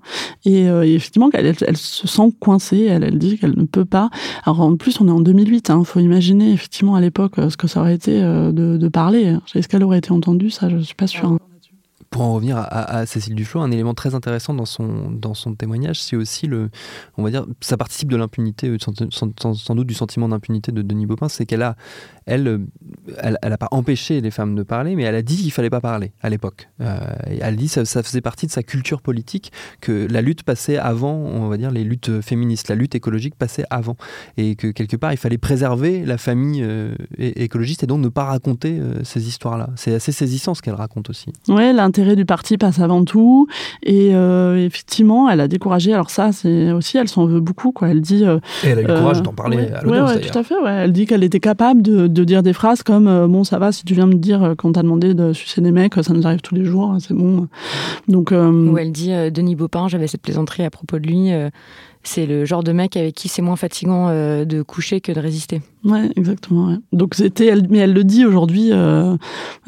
Et, 0.45 0.69
euh, 0.69 0.83
effectivement, 0.83 1.31
elle, 1.33 1.55
elle, 1.67 1.77
se 1.77 2.07
sent 2.07 2.33
coincée. 2.39 2.85
Elle, 2.85 3.05
elle 3.05 3.19
dit 3.19 3.39
qu'elle 3.39 3.59
ne 3.59 3.65
peut 3.65 3.85
pas. 3.85 4.11
Alors 4.45 4.61
en 4.61 4.77
plus, 4.77 5.01
on 5.01 5.09
est 5.09 5.13
en 5.13 5.21
2008. 5.21 5.69
Il 5.69 5.73
hein, 5.73 5.85
faut 5.85 6.01
imaginer 6.01 6.53
effectivement 6.53 6.95
à 6.95 7.01
l'époque 7.01 7.39
euh, 7.39 7.51
ce 7.51 7.57
que 7.57 7.67
ça 7.67 7.81
aurait 7.81 7.95
été 7.95 8.21
de, 8.21 8.77
de 8.77 8.89
parler. 8.89 9.37
Est-ce 9.55 9.69
qu'elle 9.69 9.83
aurait 9.83 9.99
été 9.99 10.13
entendue? 10.13 10.51
Ça, 10.51 10.69
je 10.69 10.79
suis 10.79 10.95
pas 10.95 11.07
sûre. 11.07 11.33
Hein 11.33 11.39
pour 12.15 12.23
en 12.23 12.33
revenir 12.33 12.57
à, 12.57 13.07
Cécile 13.07 13.35
Duflo, 13.35 13.61
un 13.61 13.73
élément 13.73 13.93
très 13.93 14.15
intéressant 14.15 14.55
dans 14.55 14.65
son, 14.67 15.55
témoignage, 15.59 16.01
c'est 16.01 16.15
aussi 16.15 16.47
le, 16.47 16.71
on 17.19 17.25
va 17.25 17.31
dire, 17.31 17.45
ça 17.61 17.77
participe 17.77 18.09
de 18.09 18.17
l'impunité, 18.17 18.69
euh, 18.69 18.79
sans, 18.79 19.75
doute 19.75 19.87
du 19.89 19.95
sentiment 19.95 20.29
d'impunité 20.29 20.71
de 20.71 20.83
Denis 20.83 21.07
Baupin, 21.07 21.29
c'est 21.29 21.45
qu'elle 21.45 21.63
a, 21.63 21.75
elle, 22.27 22.49
euh, 22.49 22.59
elle, 23.19 23.39
n'a 23.43 23.59
pas 23.59 23.69
empêché 23.71 24.21
les 24.21 24.31
femmes 24.31 24.55
de 24.55 24.63
parler, 24.63 24.97
mais 24.97 25.05
elle 25.05 25.15
a 25.15 25.23
dit 25.23 25.37
qu'il 25.37 25.53
fallait 25.53 25.71
pas 25.71 25.81
parler 25.81 26.13
à 26.23 26.31
l'époque. 26.31 26.69
Euh, 26.81 26.99
elle 27.41 27.57
dit 27.57 27.69
que 27.69 27.85
ça, 27.85 28.03
faisait 28.03 28.21
partie 28.21 28.47
de 28.47 28.53
sa 28.53 28.63
culture 28.63 29.01
politique 29.01 29.53
que 29.81 30.07
la 30.11 30.23
lutte 30.23 30.43
passait 30.43 30.77
avant, 30.77 31.15
on 31.15 31.49
va 31.49 31.57
dire, 31.57 31.71
les 31.71 31.85
luttes 31.85 32.21
féministes, 32.21 32.69
la 32.69 32.75
lutte 32.75 32.95
écologique 32.95 33.35
passait 33.35 33.65
avant, 33.71 33.97
et 34.37 34.57
que 34.57 34.69
quelque 34.69 34.97
part 34.97 35.13
il 35.13 35.19
fallait 35.19 35.39
préserver 35.39 36.05
la 36.05 36.19
famille 36.19 36.67
écologiste 37.19 37.83
et 37.83 37.87
donc 37.87 38.01
ne 38.01 38.09
pas 38.09 38.25
raconter 38.25 38.81
ces 39.03 39.29
histoires-là. 39.29 39.71
C'est 39.77 39.95
assez 39.95 40.13
saisissant 40.13 40.55
ce 40.55 40.63
qu'elle 40.63 40.75
raconte 40.75 41.11
aussi. 41.11 41.33
Ouais, 41.49 41.73
l'intérêt 41.73 42.17
du 42.17 42.25
parti 42.25 42.59
passe 42.59 42.81
avant 42.81 43.05
tout. 43.05 43.47
Et 43.83 44.15
euh, 44.15 44.57
effectivement, 44.57 45.29
elle 45.29 45.41
a 45.41 45.49
découragé. 45.49 45.93
Alors 45.93 46.11
ça, 46.11 46.33
c'est 46.33 46.73
aussi, 46.73 46.99
elle 46.99 47.09
s'en 47.09 47.27
veut 47.27 47.41
beaucoup. 47.41 47.73
Quoi. 47.73 47.89
Elle 47.89 48.01
dit. 48.01 48.25
Euh, 48.25 48.39
et 48.65 48.69
elle 48.69 48.79
a 48.79 48.83
eu 48.83 48.87
le 48.87 48.95
courage 48.95 49.23
d'en 49.23 49.33
parler 49.33 49.69
à 49.69 49.83
l'audience. 49.83 50.15
Ouais, 50.15 50.21
tout 50.21 50.39
à 50.39 50.43
fait. 50.43 50.57
Ouais. 50.57 50.71
Elle 50.71 50.93
dit 50.93 51.07
qu'elle 51.07 51.25
était 51.25 51.41
capable 51.41 51.83
de, 51.83 52.07
de, 52.07 52.14
dire 52.23 52.43
des 52.43 52.53
phrases 52.53 52.83
comme 52.83 53.09
euh, 53.09 53.27
bon, 53.27 53.43
ça 53.43 53.59
va, 53.59 53.73
si 53.73 53.85
tu 53.85 53.95
viens 53.95 54.07
me 54.07 54.15
dire 54.15 54.55
quand 54.57 54.73
t'as 54.73 54.83
demandé 54.83 55.15
de 55.15 55.33
sucer 55.33 55.61
des 55.61 55.73
mecs, 55.73 55.95
ça 55.95 56.13
nous 56.13 56.27
arrive 56.27 56.41
tous 56.41 56.55
les 56.55 56.65
jours, 56.65 56.91
hein, 56.91 56.99
c'est 57.01 57.15
bon. 57.15 57.49
Donc. 58.09 58.33
Où 58.33 58.79
elle 58.79 58.93
dit 58.93 59.11
Denis 59.31 59.57
Baupin, 59.57 59.89
j'avais 59.89 60.07
cette 60.07 60.23
plaisanterie 60.23 60.65
à 60.65 60.71
propos 60.71 60.99
de 60.99 61.07
lui 61.07 61.31
c'est 62.09 62.27
le 62.27 62.45
genre 62.45 62.63
de 62.63 62.73
mec 62.73 62.97
avec 62.97 63.15
qui 63.15 63.29
c'est 63.29 63.43
moins 63.43 63.57
fatigant 63.57 64.09
de 64.09 64.63
coucher 64.63 65.01
que 65.01 65.13
de 65.13 65.21
résister. 65.21 65.61
Ouais, 65.85 66.11
exactement. 66.17 66.79
Donc 66.93 67.15
c'était, 67.15 67.55
mais 67.69 67.79
elle 67.79 67.93
le 67.93 68.05
dit 68.05 68.25
aujourd'hui 68.25 68.71
euh, 68.73 69.17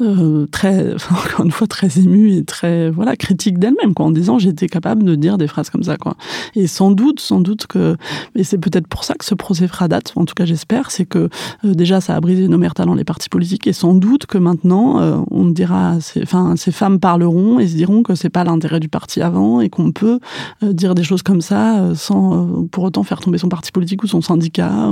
euh, 0.01 0.47
très, 0.47 0.95
encore 1.11 1.45
une 1.45 1.51
fois 1.51 1.67
très 1.67 1.99
émue 1.99 2.33
et 2.33 2.43
très 2.43 2.89
voilà 2.89 3.15
critique 3.15 3.59
d'elle-même 3.59 3.93
quoi, 3.93 4.07
en 4.07 4.11
disant 4.11 4.39
j'étais 4.39 4.67
capable 4.67 5.03
de 5.03 5.13
dire 5.13 5.37
des 5.37 5.47
phrases 5.47 5.69
comme 5.69 5.83
ça 5.83 5.97
quoi. 5.97 6.15
Et 6.55 6.65
sans 6.65 6.89
doute, 6.89 7.19
sans 7.19 7.39
doute 7.39 7.67
que, 7.67 7.97
et 8.33 8.43
c'est 8.43 8.57
peut-être 8.57 8.87
pour 8.87 9.03
ça 9.03 9.13
que 9.13 9.25
ce 9.25 9.35
procès 9.35 9.67
fera 9.67 9.87
date. 9.87 10.13
En 10.15 10.25
tout 10.25 10.33
cas, 10.33 10.45
j'espère, 10.45 10.89
c'est 10.89 11.05
que 11.05 11.29
euh, 11.63 11.73
déjà 11.75 12.01
ça 12.01 12.15
a 12.15 12.19
brisé 12.19 12.47
nos 12.47 12.57
merdes 12.57 12.77
dans 12.77 12.95
les 12.95 13.03
partis 13.03 13.29
politiques 13.29 13.67
et 13.67 13.73
sans 13.73 13.93
doute 13.93 14.25
que 14.25 14.39
maintenant 14.39 14.99
euh, 14.99 15.17
on 15.29 15.45
dira, 15.45 15.97
enfin 16.23 16.55
ces 16.55 16.71
femmes 16.71 16.99
parleront 16.99 17.59
et 17.59 17.67
se 17.67 17.75
diront 17.75 18.01
que 18.01 18.15
c'est 18.15 18.29
pas 18.29 18.43
l'intérêt 18.43 18.79
du 18.79 18.89
parti 18.89 19.21
avant 19.21 19.61
et 19.61 19.69
qu'on 19.69 19.91
peut 19.91 20.19
dire 20.63 20.95
des 20.95 21.03
choses 21.03 21.21
comme 21.21 21.41
ça 21.41 21.93
sans 21.95 22.26
pour 22.71 22.83
autant 22.83 23.03
faire 23.03 23.19
tomber 23.19 23.37
son 23.37 23.49
parti 23.49 23.71
politique 23.71 24.03
ou 24.03 24.07
son 24.07 24.21
syndicat 24.21 24.91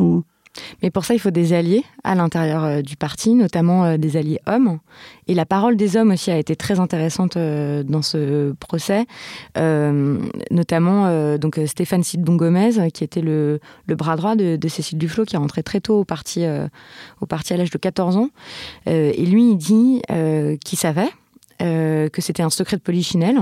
Mais 0.81 0.91
pour 0.91 1.05
ça, 1.05 1.13
il 1.13 1.19
faut 1.19 1.31
des 1.31 1.53
alliés 1.53 1.83
à 2.03 2.15
l'intérieur 2.15 2.63
euh, 2.63 2.81
du 2.81 2.95
parti, 2.95 3.33
notamment 3.33 3.85
euh, 3.85 3.97
des 3.97 4.17
alliés 4.17 4.39
hommes. 4.47 4.79
Et 5.27 5.33
la 5.33 5.45
parole 5.45 5.75
des 5.75 5.97
hommes 5.97 6.11
aussi 6.11 6.31
a 6.31 6.37
été 6.37 6.55
très 6.55 6.79
intéressante 6.79 7.37
euh, 7.37 7.83
dans 7.83 8.01
ce 8.01 8.53
procès, 8.53 9.05
notamment 10.51 11.37
donc 11.37 11.59
Stéphane 11.65 12.03
Sidbon 12.03 12.35
Gomez, 12.35 12.91
qui 12.93 13.03
était 13.03 13.21
le, 13.21 13.59
bras 13.87 14.15
droit 14.15 14.35
de, 14.35 14.67
Cécile 14.67 14.97
Duflot, 14.97 15.25
qui 15.25 15.35
est 15.35 15.39
rentré 15.39 15.63
très 15.63 15.79
tôt 15.79 15.99
au 15.99 16.05
parti, 16.05 16.45
au 17.21 17.25
parti 17.25 17.53
à 17.53 17.57
l'âge 17.57 17.71
de 17.71 17.77
14 17.77 18.17
ans. 18.17 18.29
et 18.85 19.25
lui, 19.25 19.51
il 19.51 19.57
dit 19.57 20.01
qu'il 20.63 20.77
savait 20.77 21.09
euh, 21.61 22.09
que 22.09 22.21
c'était 22.21 22.43
un 22.43 22.49
secret 22.49 22.75
de 22.75 22.81
polichinelle. 22.81 23.37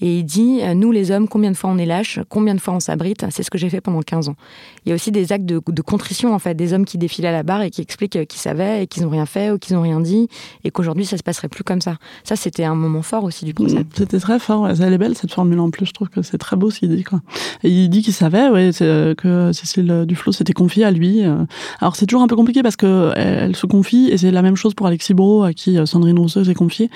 Et 0.00 0.18
il 0.18 0.24
dit 0.24 0.60
euh, 0.62 0.74
Nous, 0.74 0.92
les 0.92 1.10
hommes, 1.10 1.28
combien 1.28 1.50
de 1.50 1.56
fois 1.56 1.70
on 1.70 1.78
est 1.78 1.86
lâche 1.86 2.20
Combien 2.28 2.54
de 2.54 2.60
fois 2.60 2.74
on 2.74 2.80
s'abrite 2.80 3.24
C'est 3.30 3.42
ce 3.42 3.50
que 3.50 3.56
j'ai 3.56 3.70
fait 3.70 3.80
pendant 3.80 4.02
15 4.02 4.28
ans. 4.28 4.36
Il 4.84 4.90
y 4.90 4.92
a 4.92 4.94
aussi 4.94 5.10
des 5.10 5.32
actes 5.32 5.46
de, 5.46 5.58
contrition, 5.80 6.34
en 6.34 6.38
fait, 6.38 6.54
des 6.54 6.74
hommes 6.74 6.84
qui 6.84 6.98
défilent 6.98 7.24
à 7.24 7.32
la 7.32 7.42
barre 7.42 7.62
et 7.62 7.70
qui 7.70 7.80
expliquent 7.80 8.16
euh, 8.16 8.26
qu'ils 8.26 8.40
savaient 8.40 8.82
et 8.82 8.86
qu'ils 8.86 9.02
n'ont 9.04 9.08
rien 9.08 9.24
fait 9.24 9.50
ou 9.50 9.58
qu'ils 9.58 9.76
n'ont 9.76 9.82
rien 9.82 9.98
dit 10.00 10.28
et 10.62 10.70
qu'aujourd'hui, 10.70 11.06
ça 11.06 11.16
se 11.16 11.22
passerait 11.22 11.48
plus 11.48 11.64
comme 11.64 11.80
ça. 11.80 11.96
Ça, 12.22 12.36
c'était 12.36 12.64
un 12.64 12.74
moment 12.74 13.00
fort 13.00 13.24
aussi 13.24 13.46
du 13.46 13.54
procès. 13.54 13.86
C'était 13.94 14.20
très 14.20 14.38
fort. 14.38 14.68
Elle 14.68 14.92
est 14.92 14.98
belle, 14.98 15.16
cette 15.16 15.32
formule 15.32 15.60
en 15.60 15.70
plus. 15.70 15.86
Je 15.86 15.92
trouve 15.92 16.10
que 16.10 16.20
c'est 16.20 16.38
très 16.38 16.56
beau 16.56 16.70
ce 16.70 16.80
qu'il 16.80 16.94
dit. 16.94 17.04
Quoi. 17.04 17.22
Et 17.62 17.70
il 17.70 17.88
dit 17.88 18.02
qu'il 18.02 18.12
savait 18.12 18.50
ouais, 18.50 18.72
que 18.78 19.52
Cécile 19.54 20.04
Duflot 20.06 20.32
s'était 20.32 20.52
confiée 20.52 20.84
à 20.84 20.90
lui. 20.90 21.22
Alors, 21.80 21.96
c'est 21.96 22.04
toujours 22.04 22.22
un 22.22 22.28
peu 22.28 22.36
compliqué 22.36 22.62
parce 22.62 22.76
qu'elle 22.76 23.14
elle 23.16 23.56
se 23.56 23.66
confie 23.66 24.10
et 24.10 24.18
c'est 24.18 24.30
la 24.30 24.42
même 24.42 24.56
chose 24.56 24.74
pour 24.74 24.86
Alexis 24.86 25.14
Bro, 25.14 25.44
à 25.44 25.54
qui 25.54 25.78
Sandrine 25.86 26.18
Rousseau 26.18 26.44
s'est 26.44 26.54
confiée 26.54 26.90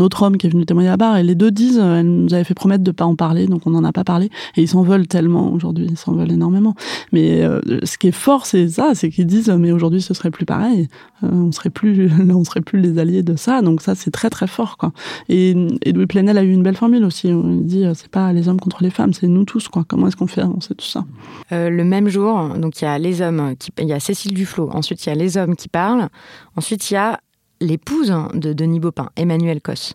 autre 0.00 0.22
homme 0.22 0.36
qui 0.36 0.46
est 0.46 0.50
venu 0.50 0.66
témoigner 0.66 0.88
à 0.88 0.92
la 0.92 0.96
barre, 0.96 1.16
et 1.16 1.22
les 1.22 1.34
deux 1.34 1.50
disent, 1.50 1.78
euh, 1.78 2.00
elle 2.00 2.06
nous 2.06 2.34
avait 2.34 2.44
fait 2.44 2.54
promettre 2.54 2.84
de 2.84 2.90
pas 2.90 3.04
en 3.04 3.16
parler, 3.16 3.46
donc 3.46 3.66
on 3.66 3.70
n'en 3.70 3.84
a 3.84 3.92
pas 3.92 4.04
parlé, 4.04 4.26
et 4.56 4.62
ils 4.62 4.68
s'en 4.68 4.82
veulent 4.82 5.06
tellement 5.06 5.52
aujourd'hui, 5.52 5.86
ils 5.90 5.96
s'en 5.96 6.12
veulent 6.12 6.32
énormément. 6.32 6.74
Mais 7.12 7.42
euh, 7.42 7.60
ce 7.84 7.98
qui 7.98 8.08
est 8.08 8.12
fort, 8.12 8.46
c'est 8.46 8.68
ça, 8.68 8.94
c'est 8.94 9.10
qu'ils 9.10 9.26
disent, 9.26 9.50
mais 9.50 9.72
aujourd'hui 9.72 10.02
ce 10.02 10.14
serait 10.14 10.30
plus 10.30 10.44
pareil, 10.44 10.88
euh, 11.24 11.28
on 11.30 11.52
serait 11.52 11.70
plus, 11.70 12.10
on 12.30 12.44
serait 12.44 12.60
plus 12.60 12.80
les 12.80 12.98
alliés 12.98 13.22
de 13.22 13.36
ça, 13.36 13.62
donc 13.62 13.82
ça 13.82 13.94
c'est 13.94 14.10
très 14.10 14.30
très 14.30 14.46
fort, 14.46 14.76
quoi. 14.76 14.92
Et, 15.28 15.54
et 15.82 15.92
Louis 15.92 16.06
Plenel 16.06 16.38
a 16.38 16.42
eu 16.42 16.52
une 16.52 16.62
belle 16.62 16.76
formule 16.76 17.04
aussi, 17.04 17.28
il 17.28 17.64
dit, 17.64 17.84
c'est 17.94 18.08
pas 18.08 18.32
les 18.32 18.48
hommes 18.48 18.60
contre 18.60 18.82
les 18.82 18.90
femmes, 18.90 19.12
c'est 19.12 19.28
nous 19.28 19.44
tous, 19.44 19.68
quoi. 19.68 19.84
Comment 19.86 20.08
est-ce 20.08 20.16
qu'on 20.16 20.26
fait 20.26 20.42
avancer 20.42 20.74
tout 20.74 20.86
ça? 20.86 21.04
Le 21.50 21.82
même 21.82 22.08
jour, 22.08 22.50
donc 22.58 22.80
il 22.80 22.84
y 22.84 22.88
a 22.88 22.98
les 22.98 23.22
hommes, 23.22 23.54
qui, 23.58 23.70
il 23.78 23.88
y 23.88 23.92
a 23.92 24.00
Cécile 24.00 24.34
Duflot, 24.34 24.70
ensuite 24.72 25.04
il 25.06 25.08
y 25.08 25.12
a 25.12 25.14
les 25.14 25.36
hommes 25.36 25.56
qui 25.56 25.68
parlent, 25.68 26.08
ensuite 26.56 26.90
il 26.90 26.94
y 26.94 26.96
a 26.96 27.20
l'épouse 27.60 28.14
de 28.34 28.52
Denis 28.52 28.80
Baupin, 28.80 29.10
Emmanuel 29.16 29.60
Cos. 29.60 29.94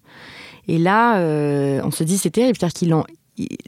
Et 0.67 0.77
là, 0.77 1.17
euh, 1.17 1.81
on 1.83 1.91
se 1.91 2.03
dit 2.03 2.17
c'est 2.17 2.29
terrible, 2.29 2.57
c'est-à-dire 2.57 2.73
qu'il 2.73 2.93
en, 2.93 3.03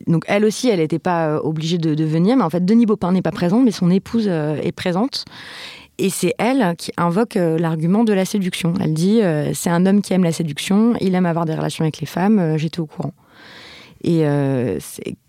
donc 0.07 0.23
elle 0.27 0.45
aussi, 0.45 0.69
elle 0.69 0.79
n'était 0.79 0.99
pas 0.99 1.27
euh, 1.27 1.39
obligée 1.41 1.77
de, 1.77 2.03
venir, 2.03 2.37
mais 2.37 2.43
en 2.43 2.49
fait 2.49 2.63
Denis 2.63 2.85
Baupin 2.85 3.11
n'est 3.11 3.21
pas 3.21 3.31
présent, 3.31 3.61
mais 3.61 3.71
son 3.71 3.89
épouse 3.89 4.27
euh, 4.27 4.57
est 4.61 4.71
présente. 4.71 5.25
Et 5.97 6.09
c'est 6.09 6.33
elle 6.37 6.75
qui 6.77 6.91
invoque 6.97 7.35
l'argument 7.35 8.03
de 8.03 8.11
la 8.11 8.25
séduction. 8.25 8.73
Elle 8.81 8.93
dit 8.93 9.21
c'est 9.53 9.69
un 9.69 9.85
homme 9.85 10.01
qui 10.01 10.11
aime 10.11 10.25
la 10.25 10.33
séduction, 10.33 10.93
il 10.99 11.15
aime 11.15 11.25
avoir 11.25 11.45
des 11.45 11.55
relations 11.55 11.85
avec 11.85 12.01
les 12.01 12.05
femmes, 12.05 12.57
j'étais 12.57 12.81
au 12.81 12.85
courant. 12.85 13.13
Et 14.07 14.19
euh, 14.27 14.77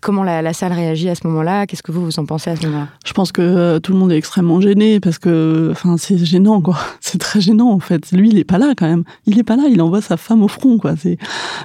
comment 0.01 0.23
la, 0.23 0.53
salle 0.53 0.71
réagit 0.71 1.09
à 1.09 1.15
ce 1.15 1.25
moment-là? 1.25 1.65
Qu'est-ce 1.65 1.81
que 1.81 1.91
vous, 1.91 2.05
vous 2.05 2.19
en 2.19 2.25
pensez 2.25 2.51
à 2.51 2.55
ce 2.55 2.67
moment-là? 2.67 2.89
Je 3.03 3.11
pense 3.11 3.31
que 3.31 3.41
euh, 3.41 3.79
tout 3.79 3.91
le 3.91 3.97
monde 3.97 4.11
est 4.11 4.17
extrêmement 4.17 4.61
gêné 4.61 4.99
parce 4.99 5.17
que 5.17 5.73
c'est 5.97 6.19
gênant, 6.19 6.61
quoi. 6.61 6.77
C'est 7.01 7.17
très 7.17 7.41
gênant, 7.41 7.71
en 7.71 7.79
fait. 7.79 8.11
Lui, 8.11 8.29
il 8.29 8.35
n'est 8.35 8.43
pas 8.43 8.59
là, 8.59 8.73
quand 8.77 8.85
même. 8.85 9.03
Il 9.25 9.37
n'est 9.37 9.43
pas 9.43 9.55
là, 9.55 9.63
il 9.67 9.81
envoie 9.81 10.01
sa 10.01 10.15
femme 10.15 10.43
au 10.43 10.47
front, 10.47 10.77
quoi. 10.77 10.93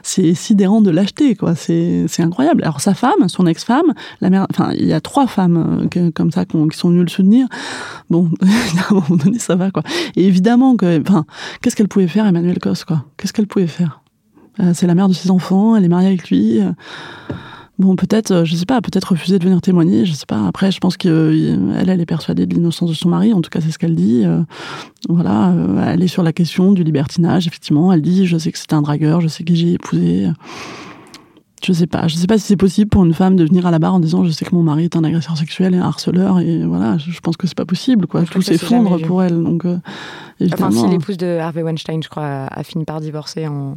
C'est 0.03 0.35
sidérant 0.35 0.81
de 0.81 0.91
l'acheter, 0.91 1.35
quoi. 1.35 1.55
C'est 1.55 2.07
incroyable. 2.21 2.63
Alors, 2.63 2.81
sa 2.81 2.95
femme, 2.95 3.29
son 3.29 3.47
ex-femme, 3.47 3.93
la 4.23 4.31
mère, 4.31 4.47
enfin, 4.51 4.73
il 4.73 4.87
y 4.87 4.95
a 4.95 5.03
trois 5.03 5.27
femmes 5.27 5.89
euh, 5.95 6.11
comme 6.15 6.31
ça 6.31 6.47
qui 6.47 6.57
sont 6.73 6.89
venues 6.89 7.03
le 7.03 7.09
soutenir. 7.09 7.47
Bon, 8.09 8.31
à 8.41 8.91
un 8.91 8.95
moment 8.95 9.17
donné, 9.23 9.39
ça 9.39 9.55
va, 9.55 9.71
quoi. 9.71 9.83
Et 10.17 10.27
évidemment 10.27 10.77
qu'est-ce 10.77 11.77
qu'elle 11.77 11.89
pouvait 11.89 12.09
faire, 12.09 12.27
Emmanuel 12.27 12.59
Cos, 12.59 12.85
quoi? 12.87 13.05
Qu'est-ce 13.19 13.35
qu'elle 13.35 13.47
pouvait 13.47 13.67
faire? 13.67 14.02
C'est 14.73 14.87
la 14.87 14.95
mère 14.95 15.09
de 15.09 15.15
ses 15.15 15.31
enfants, 15.31 15.77
elle 15.77 15.85
est 15.85 15.89
mariée 15.89 16.09
avec 16.09 16.29
lui. 16.31 16.61
Bon, 17.79 17.97
peut-être, 17.97 18.31
euh, 18.31 18.45
je 18.45 18.55
sais 18.55 18.67
pas, 18.67 18.81
peut-être 18.81 19.07
refuser 19.07 19.39
de 19.39 19.45
venir 19.45 19.61
témoigner, 19.61 20.05
je 20.05 20.13
sais 20.13 20.27
pas. 20.27 20.47
Après, 20.47 20.71
je 20.71 20.79
pense 20.79 20.97
qu'elle, 20.97 21.11
euh, 21.13 21.83
elle 21.85 22.01
est 22.01 22.07
persuadée 22.07 22.47
de 22.47 22.55
l'innocence 22.55 22.91
de 22.91 22.95
son 22.95 23.09
mari, 23.09 23.33
en 23.33 23.41
tout 23.41 23.51
cas, 23.51 23.61
c'est 23.61 23.73
ce 23.73 23.79
qu'elle 23.79 23.97
dit. 23.97 24.25
voilà, 25.09 25.53
elle 25.87 26.03
est 26.03 26.09
sur 26.09 26.23
la 26.23 26.33
question 26.33 26.73
du 26.73 26.85
libertinage, 26.85 27.47
effectivement. 27.47 27.93
Elle 27.93 28.03
dit, 28.03 28.27
je 28.27 28.37
sais 28.37 28.53
que 28.53 28.59
c'est 28.59 28.73
un 28.73 28.83
dragueur, 28.83 29.21
je 29.21 29.29
sais 29.29 29.43
que 29.43 29.55
j'ai 29.55 29.73
épousé. 29.73 30.29
Je 31.65 31.73
sais 31.73 31.87
pas, 31.87 32.09
je 32.09 32.17
sais 32.17 32.27
pas 32.27 32.39
si 32.39 32.47
c'est 32.47 32.57
possible 32.57 32.91
pour 32.91 33.05
une 33.05 33.15
femme 33.15 33.37
de 33.37 33.45
venir 33.45 33.67
à 33.67 33.71
la 33.71 33.79
barre 33.79 33.95
en 33.95 34.01
disant, 34.01 34.25
je 34.25 34.31
sais 34.31 34.45
que 34.45 34.55
mon 34.55 34.65
mari 34.65 34.85
est 34.85 34.97
un 34.97 35.05
agresseur 35.05 35.37
sexuel 35.37 35.75
et 35.75 35.79
un 35.79 35.83
harceleur, 35.83 36.41
et 36.41 36.65
voilà, 36.65 36.99
je 36.99 37.21
pense 37.21 37.37
que 37.37 37.47
c'est 37.47 37.57
pas 37.57 37.67
possible, 37.67 38.07
quoi. 38.07 38.23
Tout 38.23 38.43
s'effondre 38.43 39.01
pour 39.01 39.23
elle, 39.23 39.43
donc. 39.43 39.65
enfin, 40.53 40.71
si 40.71 40.87
l'épouse 40.89 41.17
de 41.17 41.39
Harvey 41.39 41.63
Weinstein, 41.63 42.03
je 42.03 42.09
crois, 42.09 42.47
a 42.51 42.63
fini 42.63 42.85
par 42.85 43.01
divorcer 43.01 43.49
en 43.49 43.77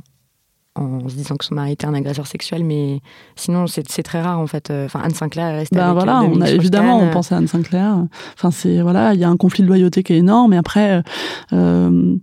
en 0.76 1.08
se 1.08 1.16
disant 1.16 1.36
que 1.36 1.46
son 1.46 1.56
mari 1.56 1.72
était 1.74 1.88
un 1.88 1.94
agresseur 1.94 2.28
sexuel, 2.28 2.64
mais 2.64 3.02
sinon 3.36 3.68
c'est 3.68 3.84
très 4.04 4.22
rare 4.22 4.40
en 4.40 4.48
fait. 4.48 4.72
Enfin 4.72 5.02
Anne 5.04 5.14
Sinclair 5.14 5.48
est 5.48 5.58
restée 5.60 5.76
ben 5.76 5.92
avec 5.92 6.04
voilà, 6.04 6.22
on 6.22 6.42
a, 6.42 6.50
évidemment 6.50 7.00
on 7.00 7.10
pense 7.10 7.32
à 7.32 7.38
Anne 7.38 7.48
Sinclair. 7.48 8.06
Enfin 8.36 8.52
c'est 8.52 8.82
voilà, 8.82 9.14
il 9.14 9.20
y 9.20 9.24
a 9.24 9.30
un 9.30 9.38
conflit 9.38 9.64
de 9.64 9.68
loyauté 9.68 10.04
qui 10.04 10.14
est 10.14 10.18
énorme. 10.18 10.54
Et 10.54 10.58
après, 10.58 11.02
euh, 11.54 12.16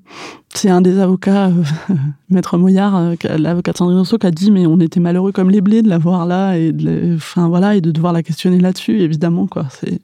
c'est 0.54 0.68
un 0.68 0.80
des 0.80 0.98
avocats, 0.98 1.46
euh, 1.46 1.94
Maître 2.28 2.56
euh, 2.56 3.38
l'avocat 3.38 3.72
de 3.72 3.76
Sandrine 3.76 3.98
Rousseau, 3.98 4.18
qui 4.18 4.26
a 4.26 4.30
dit 4.30 4.50
mais 4.50 4.66
on 4.66 4.78
était 4.80 5.00
malheureux 5.00 5.32
comme 5.32 5.50
les 5.50 5.60
blés 5.60 5.82
de 5.82 5.88
la 5.88 5.98
voir 5.98 6.26
là 6.26 6.56
et 6.56 6.72
de, 6.72 7.14
enfin 7.16 7.48
voilà 7.48 7.74
et 7.74 7.80
de 7.80 7.90
devoir 7.90 8.12
la 8.12 8.22
questionner 8.22 8.58
là-dessus. 8.60 9.00
Évidemment 9.00 9.46
quoi, 9.46 9.66
c'est 9.70 10.00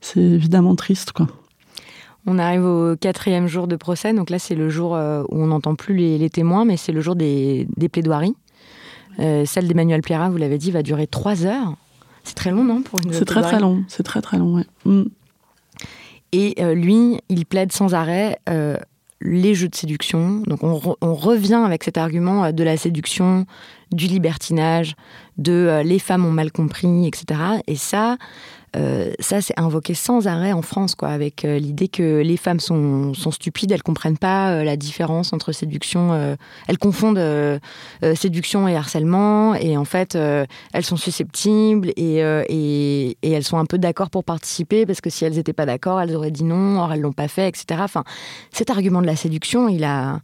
c'est 0.00 0.20
évidemment 0.20 0.74
triste 0.74 1.12
quoi. 1.12 1.28
On 2.26 2.38
arrive 2.38 2.64
au 2.64 2.96
quatrième 2.96 3.46
jour 3.46 3.66
de 3.66 3.76
procès, 3.76 4.12
donc 4.12 4.30
là 4.30 4.38
c'est 4.38 4.54
le 4.54 4.68
jour 4.68 4.94
euh, 4.94 5.22
où 5.30 5.42
on 5.42 5.46
n'entend 5.46 5.74
plus 5.74 5.94
les, 5.94 6.30
témoins, 6.30 6.64
mais 6.64 6.76
c'est 6.76 6.92
le 6.92 7.00
jour 7.00 7.16
des, 7.16 7.66
plaidoiries. 7.90 8.34
Euh, 9.18 9.44
celle 9.46 9.66
d'Emmanuel 9.68 10.02
Pierrat, 10.02 10.28
vous 10.30 10.36
l'avez 10.36 10.58
dit, 10.58 10.70
va 10.70 10.82
durer 10.82 11.06
trois 11.06 11.46
heures. 11.46 11.74
C'est 12.24 12.34
très 12.34 12.50
long, 12.50 12.64
non 12.64 12.82
pour 12.82 13.00
une 13.00 13.12
C'est 13.12 13.24
très 13.24 13.42
très 13.42 13.58
long, 13.58 13.84
c'est 13.88 14.02
très 14.02 14.20
très 14.20 14.38
long, 14.38 14.56
ouais. 14.56 14.66
Mm. 14.84 15.04
Et 16.32 16.54
euh, 16.60 16.74
lui, 16.74 17.20
il 17.28 17.46
plaide 17.46 17.72
sans 17.72 17.94
arrêt 17.94 18.38
les 19.22 19.54
jeux 19.54 19.68
de 19.68 19.74
séduction. 19.74 20.42
Donc 20.46 20.62
on, 20.62 20.80
on, 21.02 21.14
revient 21.14 21.62
avec 21.66 21.84
cet 21.84 21.98
argument 21.98 22.52
de 22.52 22.64
la 22.64 22.78
séduction, 22.78 23.44
du 23.92 24.06
libertinage, 24.06 24.94
de 25.36 25.82
les 25.84 25.98
femmes 25.98 26.24
ont 26.24 26.30
mal 26.30 26.52
compris, 26.52 27.06
etc. 27.06 27.40
Et 27.66 27.76
ça, 27.76 28.16
euh, 28.76 29.12
ça, 29.18 29.40
c'est 29.40 29.58
invoqué 29.58 29.94
sans 29.94 30.28
arrêt 30.28 30.52
en 30.52 30.62
France, 30.62 30.94
quoi, 30.94 31.08
avec 31.08 31.44
euh, 31.44 31.58
l'idée 31.58 31.88
que 31.88 32.20
les 32.20 32.36
femmes 32.36 32.60
sont, 32.60 33.12
stupides, 33.14 33.72
elles 33.72 33.82
comprennent 33.82 34.18
pas 34.18 34.52
euh, 34.52 34.64
la 34.64 34.76
différence 34.76 35.32
entre 35.32 35.52
séduction, 35.52 36.36
elles 36.68 36.78
confondent 36.78 37.20
séduction 38.14 38.68
et 38.68 38.76
harcèlement, 38.76 39.54
et 39.54 39.76
en 39.76 39.84
fait, 39.84 40.14
elles 40.14 40.84
sont 40.84 40.96
susceptibles 40.96 41.92
et, 41.96 42.16
elles 43.22 43.44
sont 43.44 43.58
un 43.58 43.66
peu 43.66 43.78
d'accord 43.78 44.10
pour 44.10 44.24
participer 44.24 44.86
parce 44.86 45.00
que 45.00 45.10
si 45.10 45.24
elles 45.24 45.34
n'étaient 45.34 45.52
pas 45.52 45.66
d'accord, 45.66 46.00
elles 46.00 46.14
auraient 46.14 46.30
dit 46.30 46.44
non, 46.44 46.80
or 46.80 46.92
elles 46.92 47.00
l'ont 47.00 47.12
pas 47.12 47.28
fait, 47.28 47.48
etc. 47.48 47.80
Enfin, 47.82 48.04
cet 48.52 48.70
argument 48.70 49.00
de 49.00 49.06
la 49.06 49.16
séduction, 49.16 49.68
il 49.68 49.84
a 49.84 50.20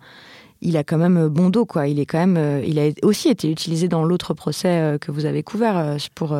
il 0.62 0.76
a 0.78 0.84
quand 0.84 0.96
même 0.96 1.28
bon 1.28 1.50
dos, 1.50 1.66
quoi. 1.66 1.86
Il 1.86 2.00
est 2.00 2.06
quand 2.06 2.24
même, 2.24 2.62
il 2.64 2.78
a 2.78 2.88
aussi 3.02 3.28
été 3.28 3.50
utilisé 3.50 3.88
dans 3.88 4.04
l'autre 4.04 4.32
procès 4.34 4.96
que 5.00 5.12
vous 5.12 5.26
avez 5.26 5.42
couvert 5.42 5.96
pour 6.14 6.34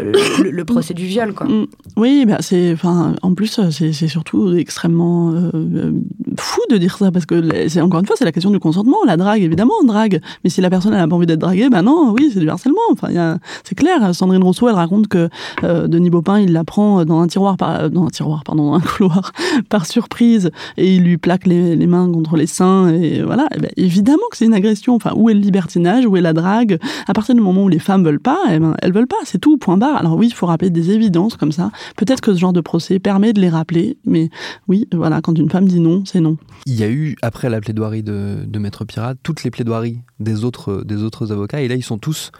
le, 0.00 0.64
procès 0.64 0.94
du 0.94 1.04
viol, 1.04 1.34
quoi. 1.34 1.46
Mm. 1.46 1.66
Oui, 1.96 2.24
bah 2.26 2.38
c'est, 2.40 2.74
en 2.84 3.34
plus, 3.34 3.60
c'est 3.70 4.08
surtout 4.08 4.54
extrêmement 4.56 5.32
euh, 5.32 5.50
euh, 5.54 5.92
fou 6.38 6.60
de 6.70 6.76
dire 6.76 6.96
ça 6.96 7.12
parce 7.12 7.26
que 7.26 7.68
c'est 7.68 7.80
encore 7.80 8.00
une 8.00 8.06
fois, 8.06 8.16
c'est 8.18 8.24
la 8.24 8.32
question 8.32 8.50
du 8.50 8.58
consentement. 8.58 8.96
La 9.06 9.16
drague, 9.16 9.42
évidemment, 9.42 9.74
on 9.82 9.86
drague, 9.86 10.20
mais 10.42 10.50
si 10.50 10.60
la 10.60 10.70
personne 10.70 10.92
n'a 10.92 11.06
pas 11.06 11.16
envie 11.16 11.26
d'être 11.26 11.40
draguée, 11.40 11.68
ben 11.70 11.82
non, 11.82 12.14
oui, 12.16 12.30
c'est 12.32 12.40
du 12.40 12.48
harcèlement. 12.48 12.80
Enfin, 12.90 13.38
c'est 13.62 13.74
clair. 13.74 14.14
Sandrine 14.14 14.42
Rousseau, 14.42 14.68
elle 14.68 14.74
raconte 14.74 15.08
que 15.08 15.28
euh, 15.62 15.86
Denis 15.86 16.10
Baupin, 16.10 16.40
il 16.40 16.52
la 16.52 16.64
prend 16.64 17.04
dans 17.04 17.20
un 17.20 17.26
tiroir, 17.26 17.56
par, 17.56 17.90
dans 17.90 18.06
un 18.06 18.10
tiroir, 18.10 18.42
pardon, 18.44 18.70
dans 18.70 18.74
un 18.74 18.80
couloir, 18.96 19.32
par 19.68 19.86
surprise, 19.86 20.50
et 20.76 20.94
il 20.94 21.04
lui 21.04 21.18
plaque 21.18 21.46
les, 21.46 21.86
mains 21.86 22.10
contre 22.10 22.36
les 22.36 22.46
seins, 22.46 22.88
et 22.88 23.22
voilà. 23.22 23.46
Eh 23.54 23.60
ben, 23.60 23.70
évidemment 23.76 24.24
que 24.30 24.36
c'est 24.36 24.46
une 24.46 24.54
agression. 24.54 24.94
Enfin, 24.94 25.12
où 25.14 25.30
est 25.30 25.34
le 25.34 25.40
libertinage, 25.40 26.06
où 26.06 26.16
est 26.16 26.20
la 26.20 26.32
drague? 26.32 26.78
À 27.06 27.12
partir 27.12 27.34
du 27.34 27.40
moment 27.40 27.64
où 27.64 27.68
les 27.68 27.78
femmes 27.78 28.04
veulent 28.04 28.20
pas, 28.20 28.38
eh 28.50 28.58
ben, 28.58 28.74
elles 28.82 28.92
veulent 28.92 29.06
pas. 29.06 29.16
C'est 29.24 29.38
tout. 29.38 29.56
Point 29.56 29.78
alors 29.88 30.16
oui, 30.16 30.28
il 30.28 30.34
faut 30.34 30.46
rappeler 30.46 30.70
des 30.70 30.90
évidences 30.90 31.36
comme 31.36 31.52
ça. 31.52 31.70
Peut-être 31.96 32.20
que 32.20 32.32
ce 32.32 32.38
genre 32.38 32.52
de 32.52 32.60
procès 32.60 32.98
permet 32.98 33.32
de 33.32 33.40
les 33.40 33.48
rappeler, 33.48 33.98
mais 34.04 34.30
oui, 34.68 34.88
voilà, 34.92 35.20
quand 35.20 35.38
une 35.38 35.50
femme 35.50 35.66
dit 35.66 35.80
non, 35.80 36.04
c'est 36.04 36.20
non. 36.20 36.36
Il 36.66 36.74
y 36.74 36.82
a 36.82 36.88
eu, 36.88 37.16
après 37.22 37.50
la 37.50 37.60
plaidoirie 37.60 38.02
de, 38.02 38.58
Maître 38.58 38.84
Pirate, 38.84 39.18
toutes 39.22 39.44
les 39.44 39.50
plaidoiries 39.50 40.00
des 40.20 40.44
autres, 40.44 40.82
des 40.84 41.02
autres 41.02 41.32
avocats, 41.32 41.60
et 41.60 41.68
là, 41.68 41.74
ils 41.74 41.84
sont 41.84 41.98
tous 41.98 42.30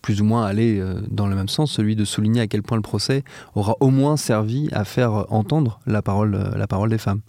plus 0.00 0.20
ou 0.20 0.24
moins 0.24 0.44
allés 0.44 0.80
euh, 0.80 1.00
dans 1.10 1.28
le 1.28 1.36
même 1.36 1.48
sens, 1.48 1.70
celui 1.70 1.94
de 1.94 2.04
souligner 2.04 2.40
à 2.40 2.46
quel 2.48 2.62
point 2.62 2.76
le 2.76 2.82
procès 2.82 3.22
aura 3.54 3.76
au 3.78 3.90
moins 3.90 4.16
servi 4.16 4.68
à 4.72 4.84
faire 4.84 5.26
entendre 5.32 5.80
la 5.86 6.02
parole, 6.02 6.50
la 6.56 6.66
parole 6.66 6.90
des 6.90 6.98
femmes. 6.98 7.20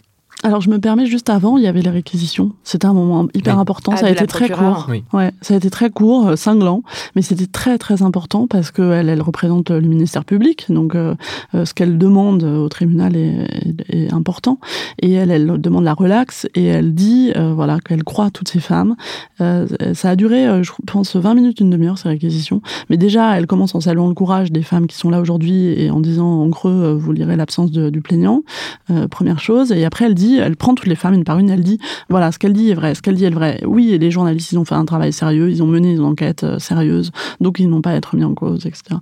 Alors 0.44 0.60
je 0.60 0.68
me 0.70 0.78
permets 0.78 1.06
juste 1.06 1.30
avant, 1.30 1.56
il 1.56 1.64
y 1.64 1.66
avait 1.66 1.80
les 1.80 1.90
réquisitions. 1.90 2.52
C'était 2.64 2.86
un 2.86 2.92
moment 2.92 3.26
hyper 3.34 3.58
important. 3.58 3.92
Ah, 3.94 3.96
ça 3.96 4.06
a 4.06 4.10
été 4.10 4.26
très 4.26 4.48
court. 4.50 4.86
Oui. 4.90 5.02
Ouais, 5.14 5.32
ça 5.40 5.54
a 5.54 5.56
été 5.56 5.70
très 5.70 5.88
court, 5.90 6.28
euh, 6.28 6.36
cinglant, 6.36 6.82
mais 7.16 7.22
c'était 7.22 7.46
très 7.46 7.78
très 7.78 8.02
important 8.02 8.46
parce 8.46 8.70
qu'elle 8.70 9.08
elle 9.08 9.22
représente 9.22 9.70
euh, 9.70 9.80
le 9.80 9.88
ministère 9.88 10.24
public, 10.26 10.66
donc 10.68 10.94
euh, 10.94 11.14
euh, 11.54 11.64
ce 11.64 11.72
qu'elle 11.72 11.96
demande 11.96 12.44
au 12.44 12.68
tribunal 12.68 13.16
est, 13.16 13.48
est- 13.88 14.06
est 14.06 14.12
important. 14.12 14.58
Et 15.00 15.12
elle, 15.12 15.30
elle 15.30 15.46
demande 15.60 15.84
la 15.84 15.94
relaxe 15.94 16.46
et 16.54 16.64
elle 16.64 16.94
dit 16.94 17.32
euh, 17.36 17.54
voilà 17.54 17.78
qu'elle 17.80 18.04
croit 18.04 18.30
toutes 18.30 18.48
ces 18.48 18.60
femmes. 18.60 18.96
Euh, 19.40 19.66
ça 19.94 20.10
a 20.10 20.16
duré, 20.16 20.46
euh, 20.46 20.62
je 20.62 20.72
pense, 20.86 21.16
20 21.16 21.34
minutes, 21.34 21.60
une 21.60 21.70
demi-heure 21.70 21.96
ces 21.96 22.08
réquisitions. 22.10 22.60
Mais 22.90 22.98
déjà, 22.98 23.36
elle 23.38 23.46
commence 23.46 23.74
en 23.74 23.80
saluant 23.80 24.08
le 24.08 24.14
courage 24.14 24.52
des 24.52 24.62
femmes 24.62 24.86
qui 24.86 24.96
sont 24.96 25.08
là 25.08 25.20
aujourd'hui 25.22 25.68
et 25.80 25.90
en 25.90 26.00
disant 26.00 26.42
en 26.42 26.50
creux, 26.50 26.70
euh, 26.70 26.94
vous 26.94 27.12
lirez 27.12 27.36
l'absence 27.36 27.70
du 27.70 28.00
plaignant. 28.02 28.42
Euh, 28.90 29.08
première 29.08 29.40
chose. 29.40 29.72
Et 29.72 29.86
après, 29.86 30.04
elle 30.04 30.14
dit, 30.14 30.33
elle 30.38 30.56
prend 30.56 30.74
toutes 30.74 30.86
les 30.86 30.94
femmes 30.94 31.14
une 31.14 31.24
par 31.24 31.38
une, 31.38 31.50
elle 31.50 31.62
dit, 31.62 31.78
voilà, 32.08 32.32
ce 32.32 32.38
qu'elle 32.38 32.52
dit 32.52 32.70
est 32.70 32.74
vrai, 32.74 32.94
ce 32.94 33.02
qu'elle 33.02 33.14
dit 33.14 33.24
est 33.24 33.30
vrai. 33.30 33.62
Oui, 33.66 33.92
et 33.92 33.98
les 33.98 34.10
journalistes, 34.10 34.52
ils 34.52 34.58
ont 34.58 34.64
fait 34.64 34.74
un 34.74 34.84
travail 34.84 35.12
sérieux, 35.12 35.50
ils 35.50 35.62
ont 35.62 35.66
mené 35.66 35.92
une 35.92 36.04
enquête 36.04 36.44
euh, 36.44 36.58
sérieuse, 36.58 37.10
donc 37.40 37.58
ils 37.58 37.68
n'ont 37.68 37.80
pas 37.80 37.90
à 37.90 37.94
être 37.94 38.16
mis 38.16 38.24
en 38.24 38.34
cause, 38.34 38.66
etc. 38.66 38.96